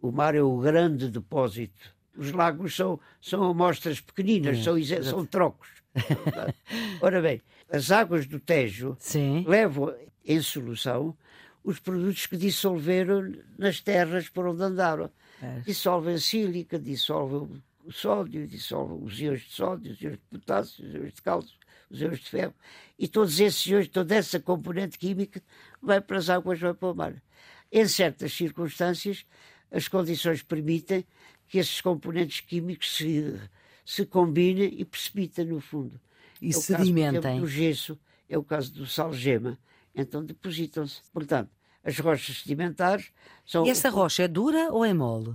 O 0.00 0.10
mar 0.10 0.34
é 0.34 0.40
o 0.42 0.56
grande 0.58 1.08
depósito. 1.10 1.94
Os 2.16 2.32
lagos 2.32 2.74
são, 2.74 2.98
são 3.20 3.42
amostras 3.44 4.00
pequeninas, 4.00 4.62
são, 4.64 4.78
exe- 4.78 5.02
são 5.02 5.26
trocos. 5.26 5.68
Ora 7.02 7.20
bem, 7.20 7.40
as 7.70 7.90
águas 7.90 8.26
do 8.26 8.38
Tejo 8.40 8.96
Sim. 8.98 9.44
levam 9.46 9.94
em 10.24 10.40
solução 10.40 11.14
os 11.62 11.78
produtos 11.78 12.26
que 12.26 12.36
dissolveram 12.36 13.34
nas 13.58 13.80
terras 13.80 14.28
por 14.28 14.46
onde 14.46 14.62
andaram. 14.62 15.10
É. 15.42 15.60
Dissolvem 15.60 16.18
sílica, 16.18 16.78
dissolvem 16.78 17.62
o 17.84 17.92
sódio, 17.92 18.46
dissolvem 18.46 19.02
os 19.02 19.20
íons 19.20 19.40
de 19.42 19.50
sódio, 19.50 19.92
os 19.92 20.00
íons 20.00 20.12
de 20.14 20.38
potássio, 20.38 20.86
os 20.86 20.94
íons 20.94 21.12
de 21.14 21.22
cálcio, 21.22 21.56
os 21.90 22.00
íons 22.00 22.18
de 22.20 22.28
ferro. 22.30 22.54
E 22.98 23.06
todos 23.08 23.38
esses 23.40 23.66
íons, 23.66 23.88
toda 23.88 24.14
essa 24.14 24.40
componente 24.40 24.98
química 24.98 25.42
vai 25.82 26.00
para 26.00 26.18
as 26.18 26.30
águas, 26.30 26.58
vai 26.60 26.72
para 26.72 26.90
o 26.90 26.94
mar. 26.94 27.22
Em 27.70 27.86
certas 27.86 28.32
circunstâncias, 28.32 29.26
as 29.70 29.88
condições 29.88 30.42
permitem 30.42 31.04
que 31.48 31.58
esses 31.58 31.80
componentes 31.80 32.40
químicos 32.40 32.96
se, 32.96 33.38
se 33.84 34.06
combinem 34.06 34.72
e 34.78 34.84
precipitem 34.84 35.44
no 35.46 35.60
fundo. 35.60 36.00
E 36.40 36.46
É 36.46 36.50
o 36.50 36.52
caso, 36.52 36.72
exemplo, 36.72 36.84
sedimentem. 36.86 37.40
do 37.40 37.46
gesso, 37.48 37.98
é 38.28 38.38
o 38.38 38.44
caso 38.44 38.72
do 38.72 38.86
salgema. 38.86 39.58
Então 39.94 40.24
depositam-se. 40.24 41.00
Portanto, 41.12 41.50
as 41.84 41.98
rochas 41.98 42.38
sedimentares 42.42 43.10
são. 43.44 43.66
E 43.66 43.70
essa 43.70 43.90
rocha 43.90 44.22
é 44.24 44.28
dura 44.28 44.72
ou 44.72 44.84
é 44.84 44.92
mole? 44.94 45.34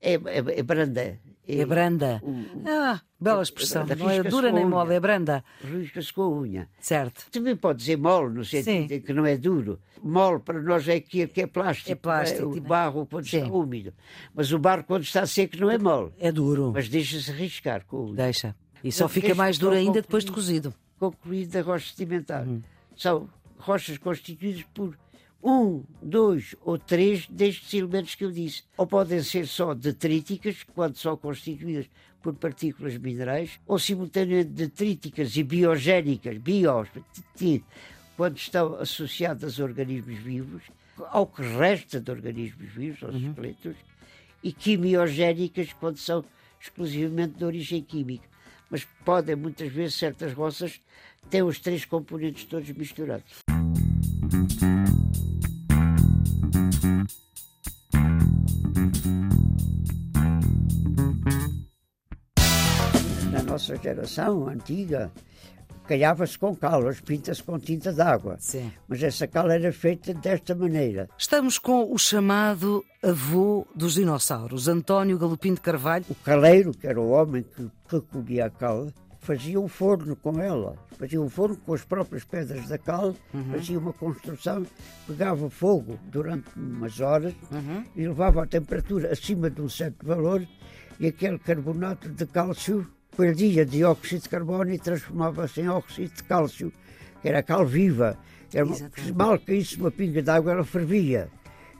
É, 0.00 0.14
é, 0.14 0.18
é 0.58 0.62
branda. 0.62 1.18
É 1.46 1.64
branda. 1.66 2.20
o- 2.24 2.44
Ah, 2.68 3.00
bela 3.20 3.42
expressão. 3.42 3.84
da 3.86 3.94
Não 3.96 4.08
é 4.10 4.22
dura 4.22 4.50
nem 4.52 4.64
mole, 4.64 4.94
é 4.94 5.00
branda. 5.00 5.44
Risca-se 5.62 6.12
com 6.12 6.22
a 6.22 6.28
unha. 6.30 6.68
Certo. 6.80 7.26
Também 7.30 7.56
pode 7.56 7.80
dizer 7.80 7.96
mole, 7.96 8.32
no 8.34 8.44
sentido 8.44 8.88
Sim. 8.88 9.00
que 9.00 9.12
não 9.12 9.24
é 9.26 9.36
duro. 9.36 9.80
Mole 10.02 10.40
para 10.40 10.60
nós 10.60 10.86
é 10.88 10.94
aquilo 10.94 11.28
que 11.30 11.42
é 11.42 11.46
plástico. 11.46 11.90
É 11.90 11.94
plástico, 11.94 12.46
O 12.48 12.52
tipo- 12.54 12.68
barro 12.68 13.06
quando 13.06 13.26
Sim. 13.28 13.38
está 13.42 13.52
úmido. 13.52 13.92
Mas 14.34 14.52
o 14.52 14.58
barro 14.58 14.84
quando 14.84 15.02
está 15.04 15.24
seco 15.26 15.56
não 15.56 15.70
é 15.70 15.78
mole. 15.78 16.12
É 16.18 16.30
duro. 16.32 16.72
Mas 16.74 16.88
deixa-se 16.88 17.30
riscar 17.32 17.84
com 17.86 17.96
a 17.96 18.00
unha. 18.06 18.14
Deixa. 18.16 18.56
E 18.82 18.90
só 18.90 19.08
fica 19.08 19.34
mais 19.34 19.58
duro 19.58 19.74
ainda 19.76 20.00
depois 20.02 20.24
de 20.24 20.32
cozido. 20.32 20.74
concluída 20.98 21.60
a 21.60 21.62
rocha 21.62 21.92
sedimentar. 21.94 22.46
Uhum. 22.46 22.62
São 22.96 23.28
rochas 23.58 23.98
constituídas 23.98 24.62
por 24.74 24.96
um, 25.42 25.82
dois 26.00 26.54
ou 26.64 26.78
três 26.78 27.26
destes 27.26 27.74
elementos 27.74 28.14
que 28.14 28.24
eu 28.24 28.30
disse. 28.30 28.62
Ou 28.76 28.86
podem 28.86 29.22
ser 29.22 29.46
só 29.46 29.74
detríticas, 29.74 30.64
quando 30.74 30.96
são 30.96 31.16
constituídas 31.16 31.86
por 32.22 32.34
partículas 32.34 32.96
minerais, 32.96 33.58
ou 33.66 33.78
simultaneamente 33.78 34.50
detríticas 34.50 35.36
e 35.36 35.42
biogénicas, 35.42 36.38
bios, 36.38 36.88
quando 38.16 38.36
estão 38.36 38.76
associadas 38.76 39.58
a 39.58 39.64
organismos 39.64 40.18
vivos, 40.18 40.62
ao 41.10 41.26
que 41.26 41.42
resta 41.42 42.00
de 42.00 42.10
organismos 42.10 42.68
vivos, 42.68 43.02
aos 43.02 43.16
esqueletos, 43.16 43.76
e 44.42 44.52
quimiogénicas, 44.52 45.72
quando 45.72 45.96
são 45.96 46.24
exclusivamente 46.60 47.38
de 47.38 47.44
origem 47.44 47.82
química. 47.82 48.28
Mas 48.70 48.86
podem, 49.04 49.34
muitas 49.34 49.70
vezes, 49.72 49.96
certas 49.96 50.32
roças 50.32 50.80
ter 51.28 51.42
os 51.42 51.58
três 51.58 51.84
componentes 51.84 52.44
todos 52.44 52.70
misturados. 52.70 53.51
Na 63.30 63.42
nossa 63.42 63.76
geração 63.76 64.48
antiga, 64.48 65.12
calhava-se 65.86 66.38
com 66.38 66.56
cal, 66.56 66.82
pinta-se 67.04 67.42
com 67.42 67.58
tinta 67.58 67.92
d'água. 67.92 68.38
Mas 68.88 69.02
essa 69.02 69.26
cal 69.26 69.50
era 69.50 69.70
feita 69.70 70.14
desta 70.14 70.54
maneira. 70.54 71.10
Estamos 71.18 71.58
com 71.58 71.92
o 71.92 71.98
chamado 71.98 72.82
avô 73.02 73.66
dos 73.74 73.94
dinossauros, 73.94 74.66
António 74.66 75.18
Galopim 75.18 75.52
de 75.52 75.60
Carvalho. 75.60 76.06
O 76.08 76.14
caleiro, 76.14 76.72
que 76.72 76.86
era 76.86 76.98
o 76.98 77.10
homem 77.10 77.42
que 77.42 77.70
recolhia 77.86 78.46
a 78.46 78.50
cal, 78.50 78.90
fazia 79.22 79.58
um 79.58 79.68
forno 79.68 80.14
com 80.16 80.38
ela. 80.40 80.76
Fazia 80.98 81.20
um 81.20 81.28
forno 81.28 81.56
com 81.56 81.72
as 81.72 81.84
próprias 81.84 82.24
pedras 82.24 82.68
da 82.68 82.76
cal, 82.76 83.14
fazia 83.50 83.78
uma 83.78 83.92
construção, 83.92 84.66
pegava 85.06 85.48
fogo 85.48 85.98
durante 86.04 86.50
umas 86.56 87.00
horas 87.00 87.34
e 87.96 88.06
levava 88.06 88.42
a 88.42 88.46
temperatura 88.46 89.10
acima 89.10 89.48
de 89.48 89.62
um 89.62 89.68
certo 89.68 90.04
valor 90.04 90.46
e 91.00 91.06
aquele 91.06 91.38
carbonato 91.38 92.08
de 92.08 92.26
cálcio 92.26 92.86
perdia 93.16 93.64
dióxido 93.64 94.22
de 94.22 94.28
carbono 94.28 94.72
e 94.72 94.78
transformava-se 94.78 95.60
em 95.60 95.68
óxido 95.68 96.14
de 96.14 96.24
cálcio, 96.24 96.72
que 97.20 97.28
era 97.28 97.38
a 97.38 97.42
cal 97.42 97.64
viva. 97.64 98.18
Era 98.52 98.66
mal 99.14 99.38
caísse 99.38 99.76
uma 99.76 99.90
pinga 99.90 100.20
de 100.20 100.30
água, 100.30 100.52
ela 100.52 100.64
fervia. 100.64 101.28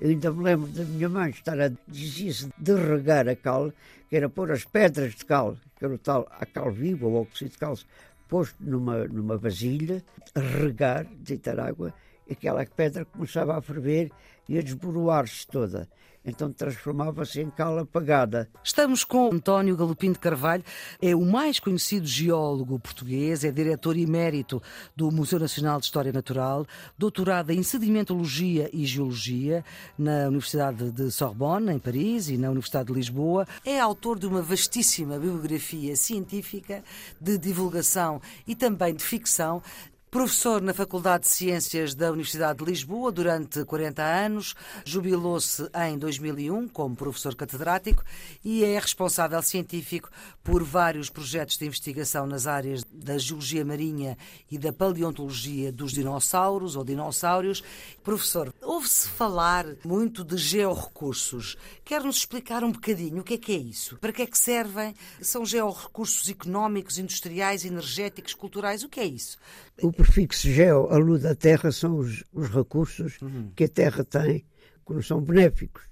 Eu 0.03 0.11
ainda 0.11 0.33
me 0.33 0.43
lembro 0.43 0.67
da 0.67 0.83
minha 0.83 1.09
mãe 1.09 1.31
estar 1.31 1.61
a 1.61 1.71
dizia-se 1.87 2.51
de 2.59 2.75
regar 2.75 3.29
a 3.29 3.37
cal, 3.37 3.73
que 4.11 4.17
era 4.17 4.29
pôr 4.29 4.51
as 4.51 4.65
pedras 4.65 5.15
de 5.15 5.25
cal, 5.25 5.57
que 5.77 5.85
era 5.85 5.95
o 5.95 5.99
tal 5.99 6.27
a 6.41 6.45
cal 6.45 6.73
viva, 6.73 7.07
o 7.07 7.15
óxido 7.15 7.53
de 7.53 7.59
cálcio, 7.59 7.87
posto 8.29 8.57
numa, 8.59 9.05
numa 9.05 9.37
vasilha, 9.37 10.03
a 10.35 10.41
regar, 10.41 11.07
deitar 11.21 11.61
água, 11.61 11.95
e 12.27 12.33
aquela 12.33 12.67
pedra 12.67 13.05
começava 13.05 13.57
a 13.57 13.63
ferver 13.63 14.11
e 14.49 14.59
a 14.59 14.63
desboroar-se 14.63 15.47
toda 15.47 15.89
então 16.25 16.53
transformava-se 16.53 17.41
em 17.41 17.51
cal 17.51 17.79
apagada. 17.79 18.49
Estamos 18.63 19.05
com 19.05 19.31
António 19.33 19.77
Galopim 19.77 20.13
de 20.13 20.19
Carvalho, 20.19 20.65
é 21.01 21.15
o 21.15 21.25
mais 21.25 21.59
conhecido 21.59 22.07
geólogo 22.07 22.79
português, 22.79 23.45
é 23.45 23.51
diretor 23.51 23.97
emérito 23.97 24.63
do 24.95 25.11
Museu 25.11 25.39
Nacional 25.39 25.79
de 25.79 25.87
História 25.87 26.13
Natural, 26.13 26.67
doutorado 26.97 27.51
em 27.51 27.63
sedimentologia 27.63 28.71
e 28.73 28.85
geologia 28.87 29.65
na 29.99 30.29
Universidade 30.29 30.91
de 30.91 31.11
Sorbonne, 31.11 31.73
em 31.73 31.79
Paris, 31.79 32.29
e 32.29 32.37
na 32.37 32.51
Universidade 32.51 32.89
de 32.89 32.95
Lisboa. 32.95 33.47
É 33.65 33.81
autor 33.81 34.19
de 34.19 34.27
uma 34.27 34.43
vastíssima 34.43 35.19
bibliografia 35.19 35.97
científica 35.97 36.83
de 37.21 37.39
divulgação 37.39 38.21
e 38.47 38.55
também 38.55 38.95
de 38.95 39.03
ficção 39.03 39.63
Professor 40.13 40.61
na 40.61 40.75
Faculdade 40.75 41.23
de 41.23 41.31
Ciências 41.31 41.95
da 41.95 42.13
Universidade 42.13 42.59
de 42.59 42.67
Lisboa 42.67 43.11
durante 43.11 43.65
40 43.65 44.03
anos, 44.03 44.55
jubilou-se 44.85 45.67
em 45.89 45.97
2001 45.97 46.69
como 46.69 46.95
professor 46.95 47.35
catedrático 47.35 48.05
e 48.45 48.63
é 48.63 48.79
responsável 48.79 49.41
científico 49.41 50.11
por 50.45 50.63
vários 50.63 51.09
projetos 51.09 51.57
de 51.57 51.65
investigação 51.65 52.27
nas 52.27 52.47
áreas 52.47 52.85
da 52.93 53.17
geologia 53.17 53.65
marinha 53.65 54.19
e 54.51 54.59
da 54.59 54.71
paleontologia 54.71 55.73
dos 55.73 55.93
dinossauros 55.93 56.77
ou 56.77 56.85
dinossauros. 56.85 57.65
Professor, 58.05 58.53
ouve-se 58.61 59.09
falar 59.09 59.65
muito 59.83 60.23
de 60.23 60.37
georrecursos. 60.37 61.57
Quer-nos 61.87 62.19
explicar 62.19 62.63
um 62.63 62.73
bocadinho 62.73 63.23
o 63.23 63.25
que 63.25 63.33
é 63.33 63.39
que 63.39 63.53
é 63.53 63.59
isso? 63.59 63.97
Para 63.97 64.13
que 64.13 64.21
é 64.21 64.27
que 64.27 64.37
servem? 64.37 64.95
São 65.23 65.47
georrecursos 65.47 66.29
económicos, 66.29 66.99
industriais, 66.99 67.65
energéticos, 67.65 68.35
culturais? 68.35 68.83
O 68.83 68.91
que 68.91 69.01
é 69.01 69.07
isso? 69.07 69.39
O 69.81 69.93
prefixo 69.93 70.49
geo 70.51 70.89
alude 70.91 71.27
à 71.27 71.35
terra, 71.35 71.73
são 71.73 71.97
os, 71.97 72.23
os 72.33 72.49
recursos 72.49 73.21
uhum. 73.23 73.51
que 73.57 73.65
a 73.65 73.69
terra 73.69 74.05
tem, 74.05 74.45
que 74.87 74.93
não 74.93 75.03
são 75.03 75.21
benéficos. 75.21 75.83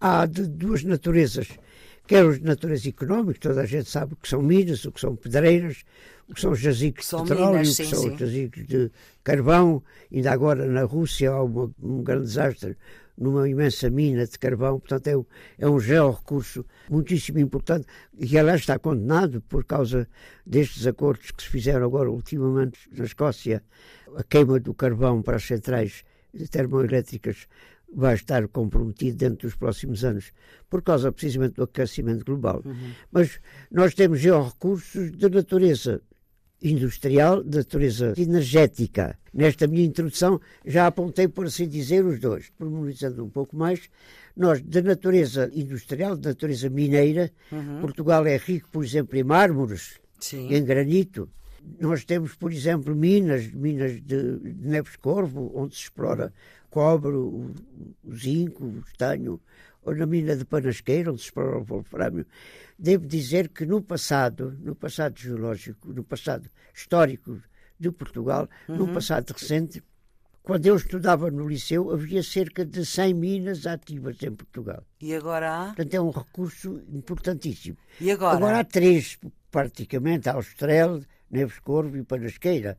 Há 0.00 0.26
de 0.26 0.46
duas 0.48 0.82
naturezas, 0.82 1.48
quer 2.06 2.24
os 2.24 2.38
de 2.38 2.44
natureza 2.44 2.88
económica, 2.88 3.38
toda 3.40 3.62
a 3.62 3.66
gente 3.66 3.88
sabe 3.88 4.14
o 4.14 4.16
que 4.16 4.28
são 4.28 4.42
minas, 4.42 4.84
o 4.84 4.90
que 4.90 5.00
são 5.00 5.14
pedreiras, 5.14 5.84
o 6.28 6.34
que 6.34 6.40
são 6.40 6.54
jazidos 6.54 7.06
de 7.06 7.16
petróleo, 7.16 7.52
minas, 7.52 7.74
sim, 7.74 7.82
o 7.82 7.86
que 7.86 7.94
são 7.94 8.02
sim. 8.02 8.18
jazidos 8.18 8.66
de 8.66 8.90
carvão. 9.22 9.82
Ainda 10.12 10.32
agora 10.32 10.66
na 10.66 10.82
Rússia 10.82 11.30
há 11.30 11.42
uma, 11.42 11.70
um 11.80 12.02
grande 12.02 12.26
desastre 12.26 12.76
numa 13.22 13.48
imensa 13.48 13.88
mina 13.88 14.26
de 14.26 14.38
carvão, 14.38 14.80
portanto 14.80 15.06
é, 15.06 15.64
é 15.64 15.68
um 15.68 15.78
georrecurso 15.78 16.64
muitíssimo 16.90 17.38
importante 17.38 17.86
e 18.18 18.36
aliás 18.36 18.60
está 18.60 18.78
condenado 18.78 19.40
por 19.42 19.64
causa 19.64 20.08
destes 20.44 20.86
acordos 20.86 21.30
que 21.30 21.42
se 21.42 21.48
fizeram 21.48 21.86
agora 21.86 22.10
ultimamente 22.10 22.78
na 22.90 23.04
Escócia, 23.04 23.62
a 24.16 24.22
queima 24.24 24.58
do 24.58 24.74
carvão 24.74 25.22
para 25.22 25.36
as 25.36 25.44
centrais 25.44 26.04
termoelétricas 26.50 27.46
vai 27.94 28.14
estar 28.14 28.48
comprometido 28.48 29.16
dentro 29.18 29.46
dos 29.46 29.54
próximos 29.54 30.04
anos, 30.04 30.32
por 30.68 30.82
causa 30.82 31.12
precisamente 31.12 31.56
do 31.56 31.64
aquecimento 31.64 32.24
global. 32.24 32.62
Uhum. 32.64 32.92
Mas 33.10 33.38
nós 33.70 33.94
temos 33.94 34.20
georrecursos 34.20 35.12
de 35.12 35.28
natureza 35.28 36.00
industrial, 36.62 37.42
de 37.42 37.58
natureza 37.58 38.14
energética. 38.16 39.18
Nesta 39.32 39.66
minha 39.66 39.84
introdução 39.84 40.40
já 40.64 40.86
apontei, 40.86 41.26
por 41.28 41.46
assim 41.46 41.68
dizer, 41.68 42.04
os 42.04 42.20
dois. 42.20 42.50
Pormenorizando 42.56 43.24
um 43.24 43.30
pouco 43.30 43.56
mais, 43.56 43.88
nós, 44.36 44.62
de 44.62 44.82
natureza 44.82 45.50
industrial, 45.54 46.16
de 46.16 46.28
natureza 46.28 46.68
mineira, 46.70 47.30
uhum. 47.50 47.80
Portugal 47.80 48.26
é 48.26 48.36
rico, 48.36 48.68
por 48.70 48.84
exemplo, 48.84 49.18
em 49.18 49.24
mármores, 49.24 50.00
Sim. 50.20 50.52
em 50.54 50.64
granito. 50.64 51.28
Nós 51.78 52.04
temos, 52.04 52.34
por 52.34 52.52
exemplo, 52.52 52.94
minas, 52.94 53.46
minas 53.52 54.00
de, 54.02 54.38
de 54.38 54.68
Neves 54.68 54.96
Corvo, 54.96 55.52
onde 55.54 55.74
se 55.74 55.82
explora 55.82 56.32
cobre, 56.72 57.14
o, 57.14 57.50
o 58.02 58.16
zinco, 58.16 58.64
o 58.64 58.80
estanho, 58.80 59.38
ou 59.84 59.94
na 59.94 60.06
mina 60.06 60.36
de 60.36 60.44
Panasqueira, 60.44 61.10
onde 61.10 61.20
se 61.20 61.26
explora 61.26 61.58
o 61.58 61.64
wolframio. 61.64 62.26
Devo 62.78 63.06
dizer 63.06 63.48
que 63.48 63.66
no 63.66 63.82
passado, 63.82 64.56
no 64.60 64.74
passado 64.74 65.18
geológico, 65.18 65.92
no 65.92 66.04
passado 66.04 66.48
histórico 66.74 67.40
de 67.78 67.90
Portugal, 67.90 68.48
uhum. 68.68 68.76
no 68.76 68.88
passado 68.92 69.30
recente, 69.30 69.82
quando 70.42 70.66
eu 70.66 70.76
estudava 70.76 71.30
no 71.30 71.46
liceu, 71.46 71.92
havia 71.92 72.22
cerca 72.22 72.64
de 72.64 72.84
100 72.84 73.14
minas 73.14 73.66
ativas 73.66 74.20
em 74.22 74.32
Portugal. 74.32 74.84
E 75.00 75.14
agora 75.14 75.54
há? 75.54 75.66
Portanto, 75.66 75.94
é 75.94 76.00
um 76.00 76.10
recurso 76.10 76.82
importantíssimo. 76.88 77.76
E 78.00 78.10
agora? 78.10 78.36
Agora 78.36 78.58
há 78.58 78.64
três, 78.64 79.18
praticamente, 79.50 80.28
há 80.28 80.34
Austrel, 80.34 81.02
Neves 81.30 81.58
Corvo 81.60 81.96
e 81.96 82.02
Panasqueira. 82.02 82.76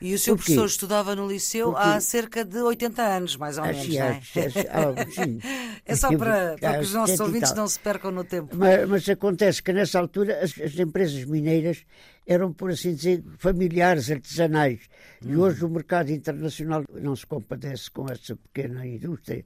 E 0.00 0.14
o 0.14 0.18
seu 0.18 0.36
professor 0.36 0.66
estudava 0.66 1.14
no 1.14 1.26
liceu 1.26 1.72
Porque... 1.72 1.88
há 1.88 2.00
cerca 2.00 2.44
de 2.44 2.58
80 2.58 3.02
anos, 3.02 3.36
mais 3.36 3.56
ou 3.58 3.64
menos, 3.64 3.82
sim, 3.82 3.98
não 3.98 4.06
é? 4.06 4.20
sim. 5.10 5.38
é 5.84 5.94
só 5.94 6.16
para, 6.16 6.56
para 6.58 6.78
que 6.78 6.84
os 6.84 6.92
nossos 6.92 7.18
ouvintes 7.18 7.54
não 7.54 7.66
se 7.66 7.78
percam 7.78 8.10
no 8.10 8.24
tempo. 8.24 8.54
Mas, 8.56 8.88
mas 8.88 9.08
acontece 9.08 9.62
que 9.62 9.72
nessa 9.72 9.98
altura 9.98 10.38
as, 10.42 10.58
as, 10.60 10.78
empresas 10.78 11.24
mineiras 11.24 11.84
eram, 12.26 12.52
por 12.52 12.70
assim 12.70 12.94
dizer, 12.94 13.24
familiares, 13.38 14.10
artesanais. 14.10 14.80
Hum. 15.24 15.30
E 15.30 15.36
hoje 15.36 15.64
o 15.64 15.68
mercado 15.68 16.10
internacional 16.10 16.84
não 16.92 17.16
se 17.16 17.26
compadece 17.26 17.90
com 17.90 18.06
essa 18.10 18.36
pequena 18.36 18.86
indústria. 18.86 19.44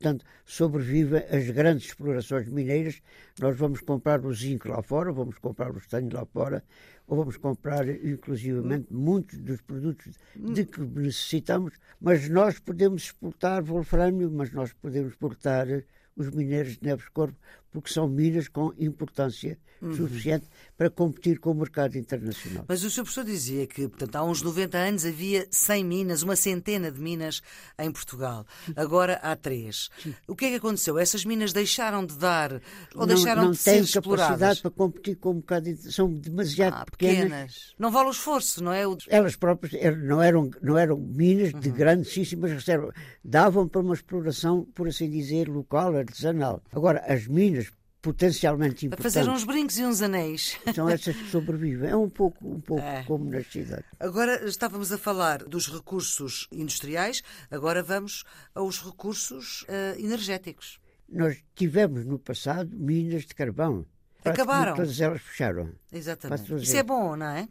Portanto, 0.00 0.24
sobrevivem 0.46 1.22
as 1.30 1.50
grandes 1.50 1.88
explorações 1.88 2.48
mineiras. 2.48 3.02
Nós 3.38 3.54
vamos 3.54 3.80
comprar 3.82 4.24
o 4.24 4.32
zinco 4.32 4.66
lá 4.70 4.82
fora, 4.82 5.12
vamos 5.12 5.36
comprar 5.36 5.70
o 5.70 5.76
estanho 5.76 6.08
lá 6.10 6.24
fora, 6.24 6.64
ou 7.10 7.16
vamos 7.16 7.36
comprar, 7.36 7.88
inclusivamente, 7.88 8.86
muitos 8.88 9.36
dos 9.38 9.60
produtos 9.62 10.14
de 10.36 10.64
que 10.64 10.80
necessitamos, 10.80 11.72
mas 12.00 12.28
nós 12.28 12.60
podemos 12.60 13.02
exportar 13.02 13.64
wolframio, 13.64 14.30
mas 14.30 14.52
nós 14.52 14.72
podemos 14.72 15.10
exportar 15.10 15.66
os 16.14 16.30
minérios 16.30 16.76
de 16.78 16.84
Neves 16.84 17.08
Corpo, 17.08 17.36
porque 17.70 17.92
são 17.92 18.08
minas 18.08 18.48
com 18.48 18.72
importância 18.78 19.58
uhum. 19.80 19.94
suficiente 19.96 20.46
para 20.76 20.90
competir 20.90 21.38
com 21.38 21.50
o 21.50 21.54
mercado 21.54 21.96
internacional. 21.96 22.64
Mas 22.68 22.82
o 22.82 22.90
Sr. 22.90 23.02
Professor 23.02 23.24
dizia 23.24 23.66
que, 23.66 23.88
portanto, 23.88 24.16
há 24.16 24.24
uns 24.24 24.42
90 24.42 24.78
anos 24.78 25.04
havia 25.04 25.46
100 25.50 25.84
minas, 25.84 26.22
uma 26.22 26.36
centena 26.36 26.90
de 26.90 27.00
minas 27.00 27.42
em 27.78 27.90
Portugal. 27.90 28.46
Agora 28.76 29.14
há 29.22 29.36
três. 29.36 29.90
Sim. 30.02 30.14
O 30.26 30.34
que 30.34 30.46
é 30.46 30.48
que 30.50 30.56
aconteceu? 30.56 30.98
Essas 30.98 31.24
minas 31.24 31.52
deixaram 31.52 32.04
de 32.04 32.16
dar 32.16 32.52
ou 32.94 33.00
não, 33.00 33.06
deixaram 33.06 33.44
não 33.44 33.50
de 33.50 33.58
ser 33.58 33.82
exploradas? 33.82 34.00
Não 34.06 34.16
têm 34.16 34.26
capacidade 34.26 34.62
para 34.62 34.70
competir 34.70 35.16
com 35.16 35.30
o 35.30 35.34
mercado 35.34 35.76
São 35.90 36.12
demasiado 36.12 36.74
ah, 36.74 36.84
pequenas. 36.84 37.22
pequenas. 37.22 37.74
Não 37.78 37.90
vale 37.90 38.08
o 38.08 38.12
esforço, 38.12 38.62
não 38.62 38.72
é? 38.72 38.86
O... 38.86 38.96
Elas 39.08 39.36
próprias 39.36 39.98
não 39.98 40.22
eram, 40.22 40.50
não 40.62 40.78
eram 40.78 40.96
minas 40.96 41.52
de 41.52 41.68
uhum. 41.68 41.74
grandíssimas 41.74 42.52
reservas. 42.52 42.94
Davam 43.24 43.68
para 43.68 43.80
uma 43.80 43.94
exploração, 43.94 44.66
por 44.74 44.88
assim 44.88 45.10
dizer, 45.10 45.48
local, 45.48 45.96
artesanal. 45.96 46.62
Agora, 46.72 47.04
as 47.06 47.26
minas 47.26 47.59
potencialmente 48.00 48.86
importantes. 48.86 49.12
Para 49.12 49.22
fazer 49.22 49.30
uns 49.30 49.44
brincos 49.44 49.78
e 49.78 49.84
uns 49.84 50.02
anéis. 50.02 50.58
São 50.74 50.88
essas 50.88 51.16
que 51.16 51.30
sobrevivem. 51.30 51.90
É 51.90 51.96
um 51.96 52.08
pouco, 52.08 52.48
um 52.48 52.60
pouco 52.60 52.82
é. 52.82 53.02
como 53.04 53.30
na 53.30 53.42
cidade. 53.42 53.84
Agora 53.98 54.44
estávamos 54.46 54.92
a 54.92 54.98
falar 54.98 55.44
dos 55.44 55.68
recursos 55.68 56.48
industriais, 56.50 57.22
agora 57.50 57.82
vamos 57.82 58.24
aos 58.54 58.82
recursos 58.82 59.62
uh, 59.62 59.98
energéticos. 59.98 60.78
Nós 61.08 61.42
tivemos 61.54 62.04
no 62.04 62.18
passado 62.18 62.70
minas 62.76 63.24
de 63.24 63.34
carvão. 63.34 63.84
Acabaram. 64.24 64.74
Todas 64.74 65.00
elas 65.00 65.22
fecharam. 65.22 65.72
Exatamente. 65.90 66.54
Isso 66.56 66.76
é 66.76 66.82
bom, 66.82 67.16
não 67.16 67.26
é? 67.26 67.48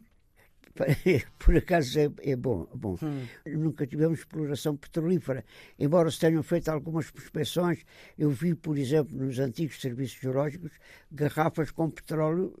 por 1.38 1.56
acaso 1.56 1.98
é, 1.98 2.10
é 2.22 2.36
bom. 2.36 2.66
bom. 2.74 2.96
Hum. 3.02 3.26
Nunca 3.46 3.86
tivemos 3.86 4.20
exploração 4.20 4.76
petrolífera, 4.76 5.44
embora 5.78 6.10
se 6.10 6.20
tenham 6.20 6.42
feito 6.42 6.68
algumas 6.68 7.10
prospecções. 7.10 7.84
Eu 8.18 8.30
vi, 8.30 8.54
por 8.54 8.78
exemplo, 8.78 9.16
nos 9.16 9.38
antigos 9.38 9.80
serviços 9.80 10.20
geológicos, 10.20 10.72
garrafas 11.10 11.70
com 11.70 11.90
petróleo 11.90 12.54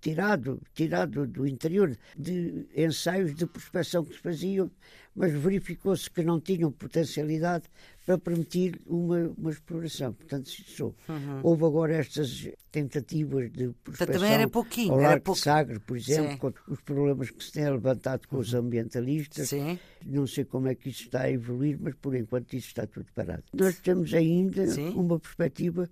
tirado, 0.00 0.60
tirado 0.74 1.26
do 1.26 1.46
interior 1.46 1.96
de 2.16 2.66
ensaios 2.76 3.34
de 3.34 3.46
prospecção 3.46 4.04
que 4.04 4.14
se 4.14 4.20
faziam, 4.20 4.70
mas 5.14 5.32
verificou-se 5.32 6.08
que 6.08 6.22
não 6.22 6.40
tinham 6.40 6.70
potencialidade 6.70 7.64
para 8.06 8.16
permitir 8.18 8.80
uma, 8.86 9.32
uma 9.36 9.50
exploração. 9.50 10.12
Portanto, 10.12 10.48
cessou. 10.48 10.96
Uhum. 11.08 11.40
Houve 11.42 11.64
agora 11.64 11.94
estas 11.96 12.48
tentativas 12.72 13.50
de 13.52 13.68
prospecção 13.84 14.20
também 14.20 14.32
era 14.32 14.48
pouquinho, 14.48 14.92
ao 14.92 15.00
Largo 15.00 15.32
de 15.32 15.38
Sagres, 15.38 15.78
por 15.86 15.96
exemplo, 15.96 16.38
com 16.38 16.72
os 16.72 16.80
problemas 16.80 17.30
que 17.30 17.44
se 17.44 17.52
têm 17.52 17.68
levantado 17.68 18.26
com 18.26 18.36
uhum. 18.36 18.42
os 18.42 18.54
ambientalistas. 18.54 19.48
Sim. 19.48 19.78
Não 20.04 20.26
sei 20.26 20.44
como 20.44 20.68
é 20.68 20.74
que 20.74 20.88
isso 20.88 21.04
está 21.04 21.22
a 21.22 21.30
evoluir, 21.30 21.78
mas 21.80 21.94
por 21.94 22.14
enquanto 22.14 22.54
isso 22.54 22.68
está 22.68 22.86
tudo 22.86 23.06
parado. 23.14 23.44
Nós 23.52 23.78
temos 23.80 24.14
ainda 24.14 24.66
Sim. 24.66 24.90
uma 24.90 25.18
perspectiva 25.18 25.88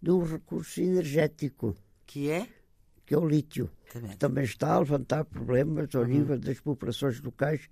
de 0.00 0.10
um 0.10 0.22
recurso 0.22 0.80
energético. 0.80 1.76
Que 2.06 2.30
é? 2.30 2.48
Que 3.08 3.14
é 3.14 3.18
o 3.18 3.26
lítio, 3.26 3.70
também, 3.90 4.16
também 4.18 4.44
está 4.44 4.74
a 4.74 4.80
levantar 4.80 5.24
problemas 5.24 5.94
ao 5.94 6.02
uhum. 6.02 6.08
nível 6.08 6.38
das 6.38 6.60
populações 6.60 7.18
locais 7.22 7.62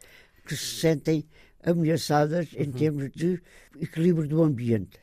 que 0.47 0.57
se 0.57 0.81
sentem 0.81 1.27
ameaçadas 1.63 2.49
em 2.55 2.69
uhum. 2.69 2.73
termos 2.73 3.11
de 3.11 3.43
equilíbrio 3.79 4.27
do 4.27 4.43
ambiente. 4.43 4.99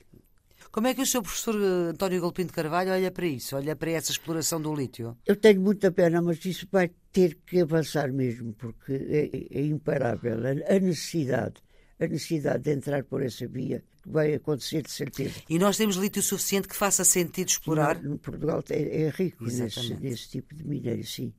Como 0.72 0.88
é 0.88 0.96
que 0.96 1.04
o 1.04 1.06
seu 1.06 1.22
professor 1.22 1.54
eh, 1.54 1.92
António 1.92 2.20
Galpim 2.20 2.48
de 2.48 2.52
Carvalho 2.52 2.92
olha 2.92 3.12
para 3.12 3.28
isso, 3.28 3.56
olha 3.56 3.76
para 3.76 3.92
essa 3.92 4.12
exploração 4.12 4.60
do 4.60 4.74
lítio? 4.74 5.16
Eu 5.24 5.36
tenho 5.36 5.62
muita 5.62 5.92
pena, 5.92 6.20
mas 6.20 6.44
isso 6.44 6.68
vai 6.72 6.90
ter 7.12 7.38
que 7.46 7.62
avançar 7.62 8.12
mesmo, 8.12 8.54
porque 8.54 8.92
é, 8.92 9.60
é 9.60 9.62
imparável. 9.62 10.40
A 10.68 10.80
necessidade, 10.80 11.62
a 12.00 12.08
necessidade 12.08 12.64
de 12.64 12.72
entrar 12.72 13.04
por 13.04 13.22
essa 13.22 13.48
via 13.48 13.84
vai 14.06 14.34
acontecer 14.34 14.82
de 14.82 14.92
certeza. 14.92 15.42
E 15.50 15.58
nós 15.58 15.78
temos 15.78 15.96
lítio 15.96 16.22
suficiente 16.22 16.68
que 16.68 16.76
faça 16.76 17.04
sentido 17.04 17.50
explorar? 17.50 18.02
No, 18.02 18.18
Portugal 18.18 18.64
é, 18.70 19.04
é 19.04 19.10
rico 19.10 19.46
nesse, 19.46 19.94
nesse 19.96 20.30
tipo 20.30 20.54
de 20.54 20.66
minério, 20.66 21.06
sim. 21.06 21.34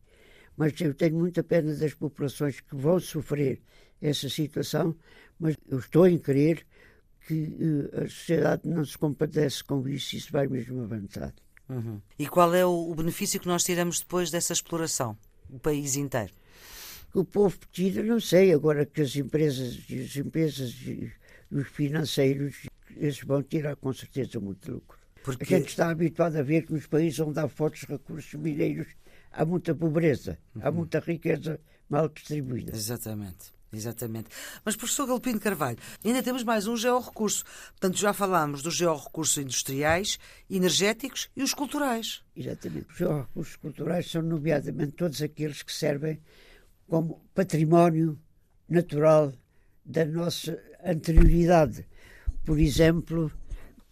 Mas 0.56 0.80
eu 0.80 0.94
tenho 0.94 1.16
muita 1.16 1.42
pena 1.42 1.74
das 1.74 1.94
populações 1.94 2.60
que 2.60 2.76
vão 2.76 2.98
sofrer 3.00 3.60
essa 4.00 4.28
situação, 4.28 4.94
mas 5.38 5.56
eu 5.68 5.78
estou 5.78 6.06
em 6.06 6.18
crer 6.18 6.64
que 7.26 7.34
uh, 7.34 8.04
a 8.04 8.08
sociedade 8.08 8.62
não 8.68 8.84
se 8.84 8.96
compadece 8.96 9.64
com 9.64 9.86
isso, 9.88 10.16
isso 10.16 10.30
vai 10.30 10.46
mesmo 10.46 10.82
avançar. 10.82 11.34
Uhum. 11.68 12.00
E 12.18 12.26
qual 12.26 12.54
é 12.54 12.64
o, 12.64 12.90
o, 12.90 12.94
benefício 12.94 13.40
que 13.40 13.48
nós 13.48 13.64
tiramos 13.64 14.00
depois 14.00 14.30
dessa 14.30 14.52
exploração? 14.52 15.16
O 15.48 15.58
país 15.58 15.96
inteiro? 15.96 16.32
O 17.14 17.24
povo 17.24 17.56
tira, 17.72 18.02
não 18.02 18.20
sei, 18.20 18.52
agora 18.52 18.84
que 18.84 19.00
as 19.00 19.16
empresas, 19.16 19.78
as 19.90 20.16
empresas 20.16 20.70
e 20.86 21.10
os 21.54 21.68
financeiros, 21.68 22.66
esses 22.96 23.22
vão 23.22 23.42
tirar 23.42 23.76
com 23.76 23.92
certeza 23.92 24.40
muito 24.40 24.72
lucro. 24.72 24.98
Porque... 25.22 25.54
A 25.54 25.58
gente 25.58 25.68
está 25.68 25.88
habituado 25.88 26.36
a 26.36 26.42
ver 26.42 26.66
que 26.66 26.72
nos 26.72 26.86
países 26.86 27.18
onde 27.20 27.38
há 27.38 27.48
fortes 27.48 27.84
recursos 27.84 28.34
mineiros 28.34 28.88
há 29.32 29.44
muita 29.44 29.74
pobreza, 29.74 30.38
uhum. 30.54 30.62
há 30.64 30.70
muita 30.70 30.98
riqueza 31.00 31.60
mal 31.88 32.08
distribuída. 32.08 32.74
Exatamente. 32.74 33.54
Exatamente. 33.72 34.28
Mas, 34.64 34.76
professor 34.76 35.06
Galpino 35.06 35.40
Carvalho, 35.40 35.78
ainda 36.04 36.22
temos 36.22 36.44
mais 36.44 36.68
um 36.68 36.76
georrecurso. 36.76 37.44
Portanto, 37.70 37.98
já 37.98 38.12
falámos 38.12 38.62
dos 38.62 38.76
georrecursos 38.76 39.36
industriais, 39.38 40.18
energéticos 40.48 41.28
e 41.34 41.42
os 41.42 41.52
culturais. 41.52 42.22
Exatamente. 42.36 42.86
Os 42.90 42.96
georrecursos 42.96 43.56
culturais 43.56 44.08
são, 44.08 44.22
nomeadamente, 44.22 44.92
todos 44.92 45.20
aqueles 45.20 45.62
que 45.62 45.72
servem 45.72 46.20
como 46.86 47.20
património 47.34 48.16
natural 48.68 49.32
da 49.84 50.04
nossa 50.04 50.58
anterioridade. 50.84 51.86
Por 52.44 52.58
exemplo, 52.58 53.30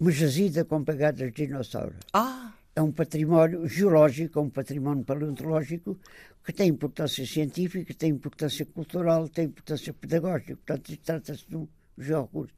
uma 0.00 0.10
jazida 0.10 0.64
com 0.64 0.82
pegadas 0.82 1.32
de 1.32 1.46
dinossauro. 1.46 1.94
Ah! 2.12 2.52
É 2.74 2.80
um 2.80 2.90
património 2.90 3.68
geológico, 3.68 4.38
é 4.38 4.42
um 4.42 4.48
património 4.48 5.04
paleontológico 5.04 5.98
que 6.42 6.52
tem 6.52 6.68
importância 6.70 7.24
científica, 7.26 7.92
tem 7.92 8.10
importância 8.10 8.64
cultural, 8.64 9.28
tem 9.28 9.44
importância 9.44 9.92
pedagógica. 9.92 10.56
Portanto, 10.56 10.96
trata-se 11.04 11.46
de 11.46 11.56
um 11.56 11.68
geocurso. 11.98 12.54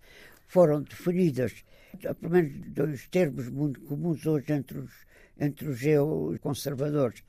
Foram 0.47 0.83
definidas, 0.83 1.65
pelo 2.21 2.33
menos, 2.33 2.53
dois 2.69 3.09
termos 3.09 3.49
muito 3.49 3.81
comuns 3.81 4.25
hoje 4.25 4.53
entre 4.53 4.79
os, 4.79 4.93
entre 5.39 5.69
os 5.69 5.79
geoconservadores. 5.79 7.25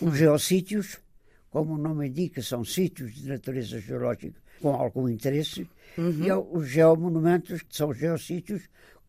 Os 0.00 0.16
geossítios, 0.18 0.98
como 1.48 1.74
o 1.74 1.78
nome 1.78 2.08
indica, 2.08 2.42
são 2.42 2.64
sítios 2.64 3.14
de 3.14 3.28
natureza 3.28 3.80
geológica 3.80 4.45
com 4.60 4.74
algum 4.74 5.08
interesse, 5.08 5.68
uhum. 5.96 6.24
e 6.24 6.32
os 6.32 6.68
geomonumentos, 6.68 7.62
que 7.62 7.76
são 7.76 7.92
geossítios 7.92 8.68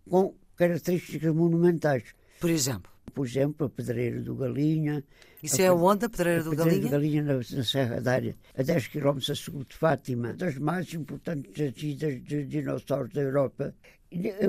com 0.09 0.33
características 0.55 1.33
monumentais. 1.33 2.03
Por 2.39 2.49
exemplo? 2.49 2.91
Por 3.13 3.25
exemplo, 3.25 3.67
a 3.67 3.69
Pedreira 3.69 4.21
do 4.21 4.35
Galinha. 4.35 5.03
Isso 5.41 5.61
a, 5.61 5.65
é 5.65 5.71
onde, 5.71 6.05
a 6.05 6.09
Pedreira 6.09 6.43
do 6.43 6.55
Galinha? 6.55 6.81
do 6.81 6.89
Galinha, 6.89 7.23
na, 7.23 7.33
na 7.33 7.63
Serra 7.63 8.01
da 8.01 8.13
Área, 8.13 8.35
a 8.55 8.63
10 8.63 8.87
km 8.87 9.17
a 9.17 9.35
sul 9.35 9.65
de 9.67 9.75
Fátima, 9.75 10.33
das 10.33 10.57
mais 10.57 10.93
importantes 10.93 11.51
jazidas 11.55 12.23
de 12.23 12.45
dinossauros 12.45 13.11
da 13.13 13.21
Europa. 13.21 13.73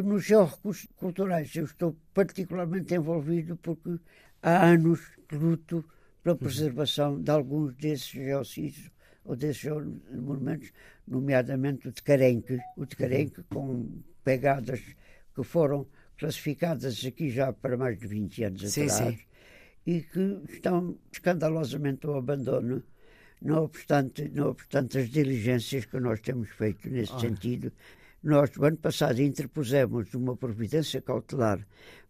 Nos 0.04 0.24
georrecursos 0.24 0.86
culturais 0.96 1.54
eu 1.56 1.64
estou 1.64 1.96
particularmente 2.14 2.94
envolvido 2.94 3.56
porque 3.56 3.98
há 4.42 4.66
anos 4.66 5.00
luto 5.32 5.84
pela 6.22 6.34
uhum. 6.34 6.38
preservação 6.38 7.14
uhum. 7.14 7.22
de 7.22 7.30
alguns 7.30 7.74
desses 7.74 8.08
geossítios 8.08 8.90
ou 9.28 9.36
desses 9.36 9.70
monumentos, 10.10 10.72
nomeadamente 11.06 11.86
o 11.86 11.92
de 11.92 12.02
Carenque, 12.02 12.58
o 12.76 12.86
de 12.86 12.96
Carenque 12.96 13.42
com 13.50 13.86
pegadas 14.24 14.80
que 15.34 15.44
foram 15.44 15.86
classificadas 16.16 17.04
aqui 17.04 17.30
já 17.30 17.52
para 17.52 17.76
mais 17.76 17.98
de 17.98 18.06
20 18.06 18.44
anos 18.44 18.72
sim, 18.72 18.84
atrás 18.84 19.16
sim. 19.16 19.24
e 19.86 20.00
que 20.00 20.40
estão 20.48 20.98
escandalosamente 21.12 22.06
ao 22.06 22.16
abandono, 22.16 22.82
não 23.42 23.64
obstante, 23.64 24.30
não 24.30 24.48
obstante 24.48 24.96
as 24.96 25.10
diligências 25.10 25.84
que 25.84 26.00
nós 26.00 26.20
temos 26.20 26.48
feito 26.48 26.88
nesse 26.88 27.20
sentido. 27.20 27.70
Nós, 28.22 28.50
no 28.56 28.64
ano 28.64 28.78
passado, 28.78 29.20
interpusemos 29.20 30.12
uma 30.14 30.36
providência 30.36 31.02
cautelar 31.02 31.64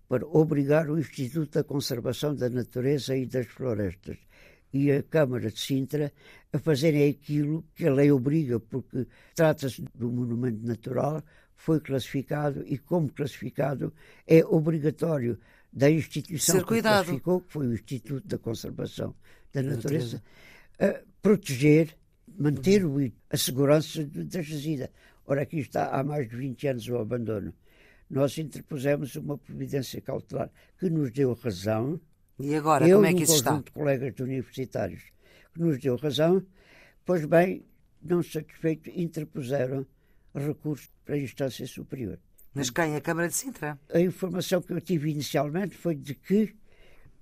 para 0.09 0.24
obrigar 0.24 0.88
o 0.88 0.98
Instituto 0.98 1.59
da 1.59 1.64
Conservação 1.64 2.35
da 2.35 2.48
Natureza 2.48 3.16
e 3.16 3.26
das 3.26 3.46
Florestas 3.48 4.16
e 4.72 4.90
a 4.92 5.02
Câmara 5.02 5.50
de 5.50 5.59
Sintra 5.59 6.12
a 6.52 6.59
fazerem 6.59 7.09
aquilo 7.09 7.64
que 7.74 7.87
a 7.87 7.92
lei 7.92 8.11
obriga, 8.11 8.61
porque 8.61 9.07
trata-se 9.35 9.83
de 9.83 10.04
um 10.04 10.11
monumento 10.11 10.66
natural, 10.66 11.22
foi 11.57 11.81
classificado 11.81 12.62
e, 12.66 12.78
como 12.78 13.12
classificado, 13.12 13.92
é 14.26 14.44
obrigatório 14.44 15.38
da 15.72 15.90
instituição 15.90 16.57
Ser 16.57 16.64
que 16.64 16.81
classificou, 16.81 17.40
que 17.40 17.52
foi 17.52 17.66
o 17.66 17.74
Instituto 17.74 18.26
da 18.26 18.38
Conservação 18.38 19.14
da 19.52 19.62
Natureza, 19.62 20.22
proteger, 21.20 21.96
manter 22.38 22.85
o, 22.85 22.98
a 23.31 23.37
segurança 23.37 24.04
da 24.04 24.40
jazida. 24.40 24.90
Ora, 25.26 25.42
aqui 25.42 25.59
está 25.59 25.90
há 25.90 26.02
mais 26.02 26.28
de 26.28 26.37
20 26.37 26.68
anos 26.68 26.88
o 26.88 26.96
abandono. 26.96 27.52
Nós 28.09 28.38
interpusemos 28.38 29.16
uma 29.16 29.37
providência 29.37 30.00
cautelar 30.00 30.50
que 30.78 30.88
nos 30.88 31.11
deu 31.11 31.35
razão. 31.35 32.00
E 32.38 32.55
agora, 32.55 32.87
Eu, 32.87 32.98
como 32.98 33.07
é 33.07 33.14
que 33.14 33.24
isso 33.24 33.35
está? 33.35 33.59
de 33.59 33.70
colegas 33.70 34.14
universitários 34.20 35.03
que 35.53 35.61
nos 35.61 35.79
deu 35.81 35.96
razão, 35.96 36.44
pois 37.05 37.24
bem, 37.24 37.64
não 38.01 38.22
satisfeito, 38.22 38.90
interpuseram 38.90 39.85
recurso 40.35 40.88
para 41.05 41.16
a 41.16 41.18
instância 41.18 41.66
superior. 41.66 42.18
Mas 42.55 42.70
quem? 42.70 42.94
A 42.96 43.01
Câmara 43.01 43.29
de 43.29 43.35
Sintra? 43.35 43.79
A 43.92 44.01
informação 44.01 44.62
que 44.62 44.72
eu 44.72 44.81
tive 44.81 45.11
inicialmente 45.11 45.77
foi 45.77 45.94
de 45.94 46.14
que 46.14 46.55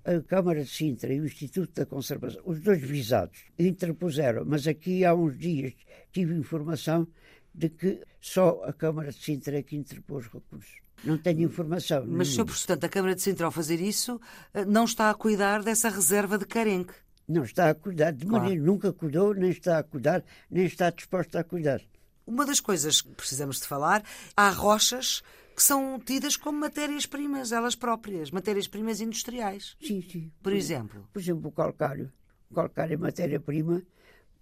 a 0.05 0.21
Câmara 0.21 0.63
de 0.63 0.69
Sintra 0.69 1.13
e 1.13 1.19
o 1.19 1.25
Instituto 1.25 1.73
da 1.73 1.85
Conservação, 1.85 2.41
os 2.45 2.61
dois 2.61 2.81
visados, 2.81 3.39
interpuseram, 3.57 4.45
mas 4.45 4.67
aqui 4.67 5.03
há 5.03 5.13
uns 5.13 5.37
dias 5.37 5.73
tive 6.11 6.33
informação 6.33 7.07
de 7.53 7.69
que 7.69 8.01
só 8.21 8.63
a 8.63 8.71
Câmara 8.71 9.11
de 9.11 9.21
Sintra 9.21 9.57
é 9.57 9.63
que 9.63 9.75
interpôs 9.75 10.25
recursos. 10.27 10.86
Não 11.03 11.17
tenho 11.17 11.41
informação. 11.41 12.05
Mas, 12.07 12.29
Sr. 12.29 12.45
Portanto, 12.45 12.83
a 12.83 12.89
Câmara 12.89 13.15
de 13.15 13.21
Sintra, 13.21 13.45
ao 13.45 13.51
fazer 13.51 13.79
isso, 13.79 14.19
eh, 14.53 14.65
não 14.65 14.85
está 14.85 15.09
a 15.09 15.13
cuidar 15.13 15.63
dessa 15.63 15.89
reserva 15.89 16.37
de 16.37 16.45
carenque. 16.45 16.93
Não 17.27 17.43
está 17.43 17.69
a 17.69 17.75
cuidar 17.75 18.11
de 18.11 18.25
claro. 18.25 18.43
maneira, 18.43 18.63
nunca 18.63 18.93
cuidou, 18.93 19.33
nem 19.33 19.49
está 19.49 19.79
a 19.79 19.83
cuidar, 19.83 20.23
nem 20.49 20.65
está 20.65 20.89
disposta 20.89 21.39
a 21.39 21.43
cuidar. 21.43 21.81
Uma 22.25 22.45
das 22.45 22.59
coisas 22.59 23.01
que 23.01 23.09
precisamos 23.09 23.59
de 23.59 23.67
falar, 23.67 24.03
há 24.35 24.49
rochas 24.49 25.21
que 25.55 25.63
são 25.63 25.99
tidas 25.99 26.37
como 26.37 26.59
matérias-primas, 26.59 27.51
elas 27.51 27.75
próprias, 27.75 28.31
matérias-primas 28.31 29.01
industriais. 29.01 29.75
Sim, 29.81 30.01
sim. 30.01 30.31
Por 30.41 30.53
exemplo? 30.53 31.07
Por 31.11 31.19
exemplo, 31.19 31.49
o 31.49 31.51
calcário. 31.51 32.11
O 32.49 32.53
calcário 32.53 32.93
é 32.93 32.97
matéria-prima 32.97 33.81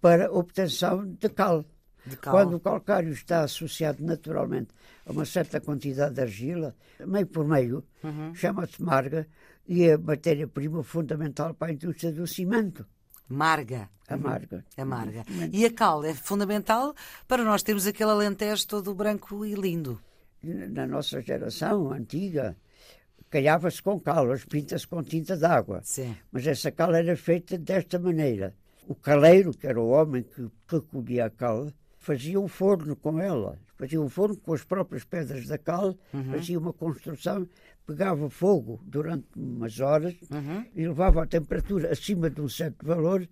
para 0.00 0.30
obtenção 0.30 1.06
de 1.06 1.28
cal. 1.28 1.64
Quando 2.22 2.56
o 2.56 2.60
calcário 2.60 3.12
está 3.12 3.42
associado 3.42 4.04
naturalmente 4.04 4.68
a 5.04 5.12
uma 5.12 5.24
certa 5.24 5.60
quantidade 5.60 6.14
de 6.14 6.20
argila, 6.20 6.74
meio 7.00 7.26
por 7.26 7.46
meio, 7.46 7.84
uhum. 8.02 8.34
chama-se 8.34 8.82
marga 8.82 9.26
e 9.66 9.84
é 9.84 9.96
matéria-prima 9.96 10.82
fundamental 10.82 11.54
para 11.54 11.72
a 11.72 11.74
indústria 11.74 12.12
do 12.12 12.26
cimento. 12.26 12.86
Marga. 13.28 13.90
Amarga. 14.08 14.64
Amarga. 14.76 15.24
E 15.52 15.66
a 15.66 15.72
cal 15.72 16.04
é 16.04 16.14
fundamental 16.14 16.94
para 17.26 17.42
nós 17.42 17.62
termos 17.62 17.86
aquele 17.86 18.10
alentejo 18.10 18.66
todo 18.68 18.94
branco 18.94 19.44
e 19.44 19.54
lindo. 19.54 20.00
Na 20.42 20.86
nossa 20.86 21.20
geração 21.20 21.90
antiga, 21.92 22.56
calhava-se 23.28 23.82
com 23.82 23.98
cal, 23.98 24.30
as 24.30 24.44
pintas 24.44 24.84
com 24.84 25.02
tinta 25.02 25.36
d'água. 25.36 25.82
Mas 26.30 26.46
essa 26.46 26.70
cal 26.70 26.94
era 26.94 27.16
feita 27.16 27.58
desta 27.58 27.98
maneira. 27.98 28.54
O 28.86 28.94
caleiro, 28.94 29.52
que 29.52 29.66
era 29.66 29.80
o 29.80 29.88
homem 29.88 30.22
que 30.22 30.48
recolhia 30.68 31.26
a 31.26 31.30
cal, 31.30 31.72
fazia 32.06 32.38
um 32.38 32.46
forno 32.46 32.94
com 32.94 33.20
ela. 33.20 33.58
Fazia 33.76 34.00
um 34.00 34.08
forno 34.08 34.36
com 34.36 34.54
as 34.54 34.62
próprias 34.62 35.04
pedras 35.04 35.46
da 35.46 35.58
cal, 35.58 35.94
uhum. 36.14 36.24
fazia 36.30 36.58
uma 36.58 36.72
construção 36.72 37.46
pegava 37.86 38.28
fogo 38.28 38.80
durante 38.84 39.26
umas 39.36 39.78
horas 39.78 40.14
uhum. 40.30 40.64
e 40.74 40.86
levava 40.88 41.22
a 41.22 41.26
temperatura 41.26 41.92
acima 41.92 42.28
de 42.28 42.40
um 42.40 42.48
certo 42.48 42.84
valor 42.84 43.28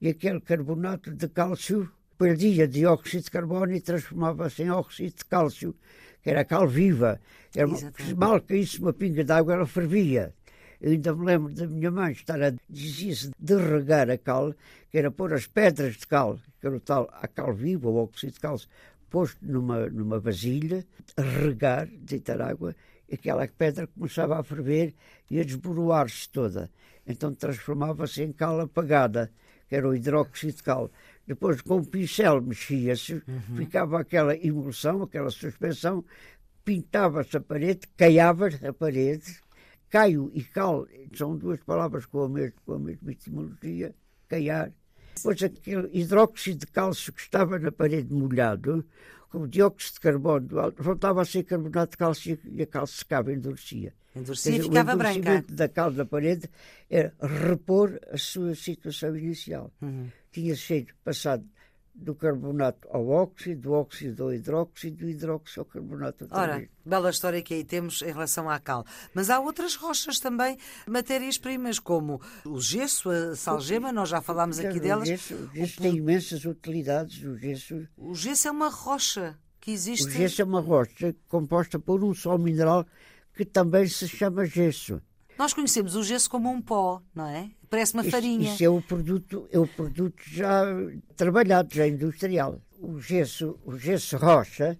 e 0.00 0.08
aquele 0.08 0.40
carbonato 0.40 1.14
de 1.14 1.28
cálcio 1.28 1.90
perdia 2.16 2.66
dióxido 2.66 3.24
de 3.24 3.30
carbono 3.30 3.72
e 3.72 3.80
transformava-se 3.80 4.62
em 4.62 4.70
óxido 4.70 5.14
de 5.14 5.24
cálcio, 5.26 5.76
que 6.22 6.30
era 6.30 6.44
cal 6.44 6.66
viva. 6.66 7.20
Era, 7.54 7.68
se 7.76 8.14
mal 8.14 8.40
caísse 8.40 8.80
uma 8.80 8.92
pinga 8.92 9.22
d'água, 9.24 9.54
ela 9.54 9.66
fervia. 9.66 10.34
Eu 10.80 10.92
ainda 10.92 11.14
me 11.14 11.26
lembro 11.26 11.52
da 11.52 11.66
minha 11.66 11.90
mãe 11.90 12.12
estar 12.12 12.40
a 12.42 12.52
dizia-se 12.68 13.30
de 13.38 13.56
regar 13.56 14.10
a 14.10 14.18
cal, 14.18 14.54
que 14.90 14.98
era 14.98 15.10
pôr 15.10 15.32
as 15.32 15.46
pedras 15.46 15.96
de 15.96 16.06
cal, 16.06 16.38
que 16.60 16.66
era 16.66 16.76
o 16.76 16.80
tal 16.80 17.08
a 17.12 17.26
cal 17.26 17.52
viva, 17.52 17.88
o 17.88 17.96
óxido 17.96 18.32
de 18.32 18.40
cálcio, 18.40 18.68
posto 19.10 19.38
numa, 19.42 19.88
numa 19.88 20.20
vasilha, 20.20 20.86
regar, 21.16 21.88
deitar 21.88 22.40
água 22.40 22.74
aquela 23.12 23.46
pedra 23.48 23.86
começava 23.86 24.38
a 24.38 24.42
ferver 24.42 24.94
e 25.30 25.40
a 25.40 25.44
desboroar-se 25.44 26.28
toda. 26.28 26.70
Então 27.06 27.34
transformava-se 27.34 28.22
em 28.22 28.32
cal 28.32 28.60
apagada, 28.60 29.30
que 29.68 29.74
era 29.74 29.88
o 29.88 29.94
hidróxido 29.94 30.52
de 30.52 30.62
cal. 30.62 30.90
Depois, 31.26 31.60
com 31.60 31.78
o 31.78 31.86
pincel, 31.86 32.40
mexia-se, 32.40 33.14
uhum. 33.14 33.56
ficava 33.56 34.00
aquela 34.00 34.36
emulsão, 34.36 35.02
aquela 35.02 35.30
suspensão, 35.30 36.04
pintava-se 36.64 37.36
a 37.36 37.40
parede, 37.40 37.80
caiava 37.96 38.48
a 38.66 38.72
parede. 38.72 39.40
Caio 39.90 40.30
e 40.34 40.42
cal 40.44 40.86
são 41.14 41.36
duas 41.36 41.60
palavras 41.60 42.06
com 42.06 42.22
a 42.22 42.28
mesma, 42.28 42.56
com 42.64 42.74
a 42.74 42.78
mesma 42.78 43.12
etimologia, 43.12 43.94
caiar. 44.28 44.72
Depois, 45.16 45.42
aquele 45.42 45.88
hidróxido 45.92 46.60
de 46.60 46.66
cálcio 46.66 47.12
que 47.12 47.20
estava 47.20 47.58
na 47.58 47.72
parede 47.72 48.12
molhado, 48.12 48.84
com 49.30 49.40
o 49.40 49.48
dióxido 49.48 49.94
de 49.94 50.00
carbono 50.00 50.48
voltava 50.78 51.22
a 51.22 51.24
ser 51.24 51.42
carbonato 51.44 51.92
de 51.92 51.96
cálcio 51.96 52.38
e 52.44 52.62
a 52.62 52.66
cal 52.66 52.86
secava, 52.86 53.32
endurecia. 53.32 53.94
Endurecia 54.14 54.56
e 54.56 54.62
ficava 54.62 54.96
branca. 54.96 55.44
O 55.48 55.52
da 55.52 55.68
cal 55.68 55.90
da 55.90 56.04
parede 56.04 56.48
era 56.88 57.12
repor 57.20 57.98
a 58.10 58.16
sua 58.16 58.54
situação 58.54 59.16
inicial. 59.16 59.72
Uhum. 59.82 60.08
Tinha 60.30 60.56
sido 60.56 60.92
passado 61.04 61.44
do 61.98 62.14
carbonato 62.14 62.88
ao 62.90 63.08
óxido, 63.08 63.62
do 63.62 63.72
óxido 63.72 64.24
ao 64.24 64.32
hidróxido, 64.32 64.98
do 64.98 65.08
hidróxido 65.08 65.60
ao 65.60 65.64
carbonato. 65.66 66.28
Ora, 66.30 66.68
bela 66.84 67.10
história 67.10 67.42
que 67.42 67.54
aí 67.54 67.64
temos 67.64 68.02
em 68.02 68.06
relação 68.06 68.48
à 68.48 68.58
cal. 68.60 68.86
Mas 69.12 69.28
há 69.28 69.40
outras 69.40 69.74
rochas 69.74 70.20
também, 70.20 70.56
matérias-primas, 70.86 71.78
como 71.78 72.20
o 72.44 72.60
gesso, 72.60 73.10
a 73.10 73.34
salgema, 73.34 73.92
nós 73.92 74.08
já 74.08 74.22
falámos 74.22 74.58
aqui 74.60 74.78
delas. 74.78 75.08
O 75.08 75.10
gesso, 75.10 75.34
o 75.34 75.54
gesso 75.54 75.78
o... 75.78 75.82
tem 75.82 75.96
imensas 75.96 76.44
utilidades. 76.44 77.22
O 77.24 77.36
gesso... 77.36 77.88
o 77.96 78.14
gesso 78.14 78.48
é 78.48 78.50
uma 78.50 78.68
rocha 78.68 79.36
que 79.60 79.72
existe. 79.72 80.06
O 80.06 80.10
gesso 80.10 80.40
é 80.40 80.44
uma 80.44 80.60
rocha 80.60 81.14
composta 81.28 81.78
por 81.78 82.04
um 82.04 82.14
só 82.14 82.38
mineral 82.38 82.86
que 83.34 83.44
também 83.44 83.86
se 83.88 84.08
chama 84.08 84.46
gesso. 84.46 85.02
Nós 85.36 85.52
conhecemos 85.52 85.94
o 85.94 86.02
gesso 86.02 86.28
como 86.28 86.50
um 86.50 86.60
pó, 86.60 87.00
não 87.14 87.26
é? 87.26 87.50
Parece 87.70 87.94
uma 87.94 88.02
isso, 88.02 88.10
farinha. 88.10 88.52
Isso 88.52 88.64
é 88.64 88.68
o 88.68 88.80
produto, 88.80 89.48
é 89.52 89.58
o 89.58 89.66
produto 89.66 90.22
já 90.26 90.64
trabalhado, 91.16 91.74
já 91.74 91.86
industrial. 91.86 92.60
O 92.80 93.00
gesso, 93.00 93.58
o 93.64 93.76
gesso 93.76 94.16
rocha 94.16 94.78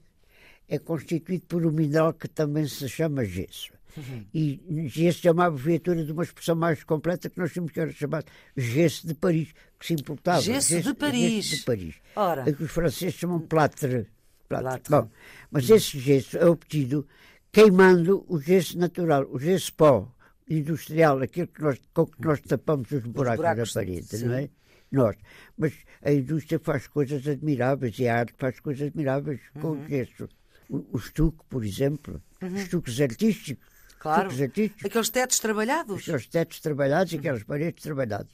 é 0.69 0.79
constituído 0.79 1.45
por 1.47 1.65
um 1.67 1.71
mineral 1.71 2.13
que 2.15 2.29
também 2.29 2.67
se 2.67 2.89
chama 2.89 3.25
gesso. 3.25 3.73
Uhum. 3.97 4.25
E 4.33 4.61
gesso 4.87 5.27
é 5.27 5.33
uma 5.33 5.47
abreviatura 5.47 6.05
de 6.05 6.13
uma 6.13 6.23
expressão 6.23 6.55
mais 6.55 6.85
completa 6.85 7.29
que 7.29 7.39
nós 7.39 7.53
temos 7.53 7.73
que 7.73 7.81
era 7.81 7.91
chamado 7.91 8.27
gesso 8.57 9.07
de 9.07 9.15
Paris, 9.15 9.49
que 9.79 9.87
se 9.87 9.95
importava. 9.95 10.41
Gesso, 10.41 10.69
gesso 10.69 10.93
de 10.93 10.95
Paris. 10.95 11.45
Gesso 11.45 11.57
de 11.57 11.63
Paris. 11.65 11.95
Ora. 12.15 12.49
É 12.49 12.53
que 12.53 12.63
os 12.63 12.71
franceses 12.71 13.15
chamam 13.15 13.41
plâtre. 13.41 14.07
plâtre. 14.49 14.91
Bom, 14.91 15.11
mas 15.51 15.69
esse 15.69 15.99
gesso 15.99 16.39
é 16.39 16.47
obtido 16.47 17.07
queimando 17.51 18.25
o 18.29 18.39
gesso 18.39 18.79
natural, 18.79 19.27
o 19.31 19.39
gesso 19.39 19.73
pó 19.75 20.15
industrial, 20.49 21.23
aquilo 21.23 21.49
que 21.49 21.63
nós, 21.63 21.81
com 21.93 22.07
que 22.07 22.21
nós 22.21 22.41
tapamos 22.41 22.91
os 22.91 23.05
buracos, 23.05 23.33
os 23.33 23.37
buracos 23.37 23.75
na 23.75 23.81
parede, 23.81 24.07
sim. 24.07 24.25
não 24.27 24.35
é? 24.35 24.51
Nós. 24.91 25.17
Mas 25.57 25.75
a 26.03 26.13
indústria 26.13 26.59
faz 26.59 26.87
coisas 26.87 27.27
admiráveis 27.27 27.99
e 27.99 28.09
a 28.09 28.21
arte 28.21 28.35
faz 28.39 28.59
coisas 28.61 28.89
admiráveis 28.89 29.41
uhum. 29.55 29.61
com 29.61 29.89
gesso. 29.89 30.29
O, 30.69 30.85
o 30.93 30.97
estuque, 30.97 31.39
por 31.49 31.65
exemplo, 31.65 32.23
uhum. 32.43 32.57
estuques 32.57 33.01
artísticos. 33.01 33.69
Claro. 33.99 34.31
Artísticos. 34.31 34.85
Aqueles 34.85 35.11
tetos 35.11 35.41
trabalhados. 35.41 36.03
Aqueles 36.03 36.27
tetos 36.27 36.61
trabalhados 36.61 37.13
e 37.13 37.17
uhum. 37.17 37.21
aquelas 37.21 37.43
paredes 37.43 37.83
trabalhadas. 37.83 38.33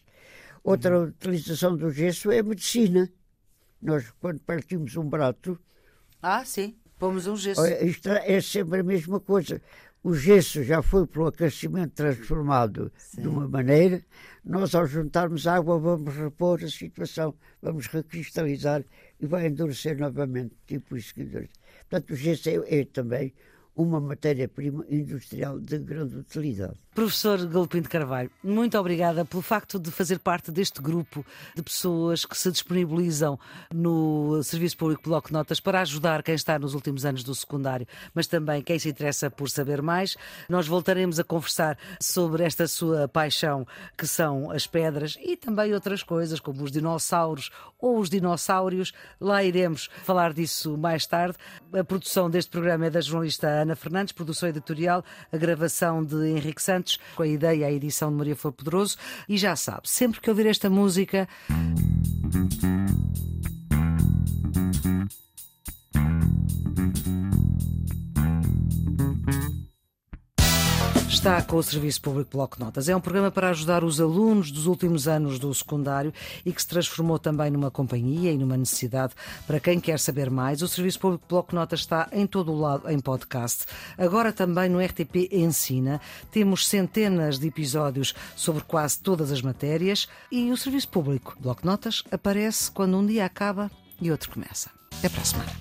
Outra 0.63 0.99
uhum. 0.99 1.07
utilização 1.07 1.77
do 1.77 1.91
gesso 1.91 2.31
é 2.31 2.39
a 2.39 2.43
medicina. 2.43 3.11
Nós, 3.83 4.11
quando 4.21 4.41
partimos 4.41 4.97
um 4.97 5.09
braço. 5.09 5.59
Ah, 6.23 6.45
sim. 6.45 6.77
Pomos 6.99 7.27
um 7.27 7.37
gesso. 7.37 7.67
Isto 7.67 8.09
é 8.11 8.41
sempre 8.41 8.81
a 8.81 8.83
mesma 8.83 9.21
coisa. 9.21 9.61
O 10.05 10.13
gesso 10.13 10.63
já 10.63 10.83
foi 10.83 11.07
pelo 11.07 11.29
aquecimento 11.29 11.95
transformado 11.95 12.93
Sim. 12.95 13.23
de 13.23 13.29
uma 13.29 13.49
maneira. 13.49 14.05
Nós, 14.45 14.75
ao 14.75 14.87
juntarmos 14.87 15.47
água, 15.47 15.79
vamos 15.79 16.15
repor 16.15 16.63
a 16.63 16.69
situação, 16.69 17.35
vamos 17.63 17.87
recristalizar 17.87 18.85
e 19.19 19.27
vai 19.27 19.47
endurecer 19.47 19.97
novamente. 19.97 20.55
Tipo 20.67 20.99
isso 20.99 21.15
que 21.15 21.25
Portanto, 21.25 22.11
o 22.11 22.17
gesso 22.17 22.51
é, 22.51 22.81
é 22.81 22.85
também 22.85 23.33
uma 23.75 23.99
matéria-prima 23.99 24.85
industrial 24.91 25.59
de 25.59 25.79
grande 25.79 26.19
utilidade. 26.19 26.84
Professor 26.95 27.45
Galopim 27.49 27.81
de 27.81 27.89
Carvalho, 27.89 28.31
muito 28.41 28.79
obrigada 28.79 29.25
pelo 29.25 29.43
facto 29.43 29.81
de 29.81 29.91
fazer 29.91 30.21
parte 30.21 30.53
deste 30.53 30.81
grupo 30.81 31.27
de 31.53 31.61
pessoas 31.61 32.25
que 32.25 32.39
se 32.39 32.53
disponibilizam 32.53 33.37
no 33.75 34.41
Serviço 34.45 34.77
Público 34.77 35.03
Bloco 35.03 35.33
Notas 35.33 35.59
para 35.59 35.81
ajudar 35.81 36.23
quem 36.23 36.37
está 36.37 36.57
nos 36.57 36.73
últimos 36.73 37.05
anos 37.05 37.25
do 37.25 37.35
secundário, 37.35 37.85
mas 38.15 38.29
também 38.29 38.63
quem 38.63 38.79
se 38.79 38.89
interessa 38.89 39.29
por 39.29 39.51
saber 39.51 39.83
mais. 39.83 40.17
Nós 40.49 40.69
voltaremos 40.69 41.19
a 41.19 41.25
conversar 41.25 41.77
sobre 42.01 42.45
esta 42.45 42.69
sua 42.69 43.09
paixão, 43.09 43.67
que 43.99 44.07
são 44.07 44.53
as 44.53 44.65
pedras 44.65 45.19
e 45.21 45.37
também 45.37 45.75
outras 45.75 46.01
coisas, 46.01 46.39
como 46.39 46.63
os 46.63 46.71
dinossauros 46.71 47.51
ou 47.77 47.99
os 47.99 48.09
dinossauros. 48.09 48.93
Lá 49.21 49.43
iremos 49.43 49.91
falar 50.05 50.33
disso 50.33 50.79
mais 50.79 51.05
tarde. 51.07 51.37
A 51.73 51.83
produção 51.83 52.31
deste 52.31 52.53
programa 52.53 52.87
é 52.87 52.91
da 52.91 53.01
jornalista 53.01 53.49
Ana 53.49 53.75
Fernandes, 53.75 54.13
produção 54.13 54.49
editorial, 54.49 55.05
a 55.33 55.37
gravação 55.37 56.05
de 56.05 56.29
Henrique 56.29 56.63
Santos 56.63 56.84
Santos, 56.85 56.99
com 57.17 57.23
a 57.23 57.27
ideia 57.27 57.61
e 57.61 57.65
a 57.65 57.73
edição 57.73 58.11
de 58.11 58.17
Maria 58.17 58.37
Flor 58.37 58.53
Pedroso. 58.53 58.97
E 59.29 59.37
já 59.37 59.57
sabe, 59.57 59.89
sempre 59.89 60.21
que 60.21 60.29
ouvir 60.29 60.47
esta 60.47 60.69
música. 60.69 61.27
está 71.25 71.41
com 71.41 71.57
o 71.57 71.63
Serviço 71.63 72.03
Público 72.03 72.33
Bloco 72.33 72.61
Notas. 72.61 72.87
É 72.87 72.95
um 72.95 73.01
programa 73.01 73.31
para 73.31 73.49
ajudar 73.49 73.83
os 73.83 73.99
alunos 73.99 74.51
dos 74.51 74.67
últimos 74.67 75.09
anos 75.09 75.39
do 75.39 75.55
secundário 75.55 76.13
e 76.45 76.53
que 76.53 76.61
se 76.61 76.69
transformou 76.69 77.19
também 77.19 77.51
numa 77.51 77.71
companhia 77.71 78.31
e 78.31 78.37
numa 78.37 78.59
necessidade 78.59 79.15
para 79.47 79.59
quem 79.59 79.81
quer 79.81 79.99
saber 79.99 80.29
mais. 80.29 80.61
O 80.61 80.69
Serviço 80.69 81.01
Público 81.01 81.25
Bloco 81.27 81.55
Notas 81.55 81.81
está 81.81 82.11
em 82.13 82.27
todo 82.27 82.53
o 82.53 82.61
lado 82.61 82.91
em 82.91 83.01
podcast. 83.01 83.65
Agora 83.97 84.35
também 84.35 84.69
no 84.69 84.79
RTP 84.79 85.31
Ensina. 85.33 85.99
Temos 86.31 86.69
centenas 86.69 87.39
de 87.39 87.49
episódios 87.49 88.15
sobre 88.37 88.63
quase 88.63 88.99
todas 89.01 89.33
as 89.33 89.41
matérias 89.41 90.07
e 90.31 90.53
o 90.53 90.57
Serviço 90.59 90.91
Público 90.91 91.35
Bloco 91.41 91.65
Notas 91.65 92.03
aparece 92.11 92.71
quando 92.71 92.99
um 92.99 93.07
dia 93.07 93.25
acaba 93.25 93.71
e 93.99 94.11
outro 94.11 94.31
começa. 94.31 94.69
Até 94.99 95.09
para 95.09 95.23
a 95.23 95.25
semana. 95.25 95.53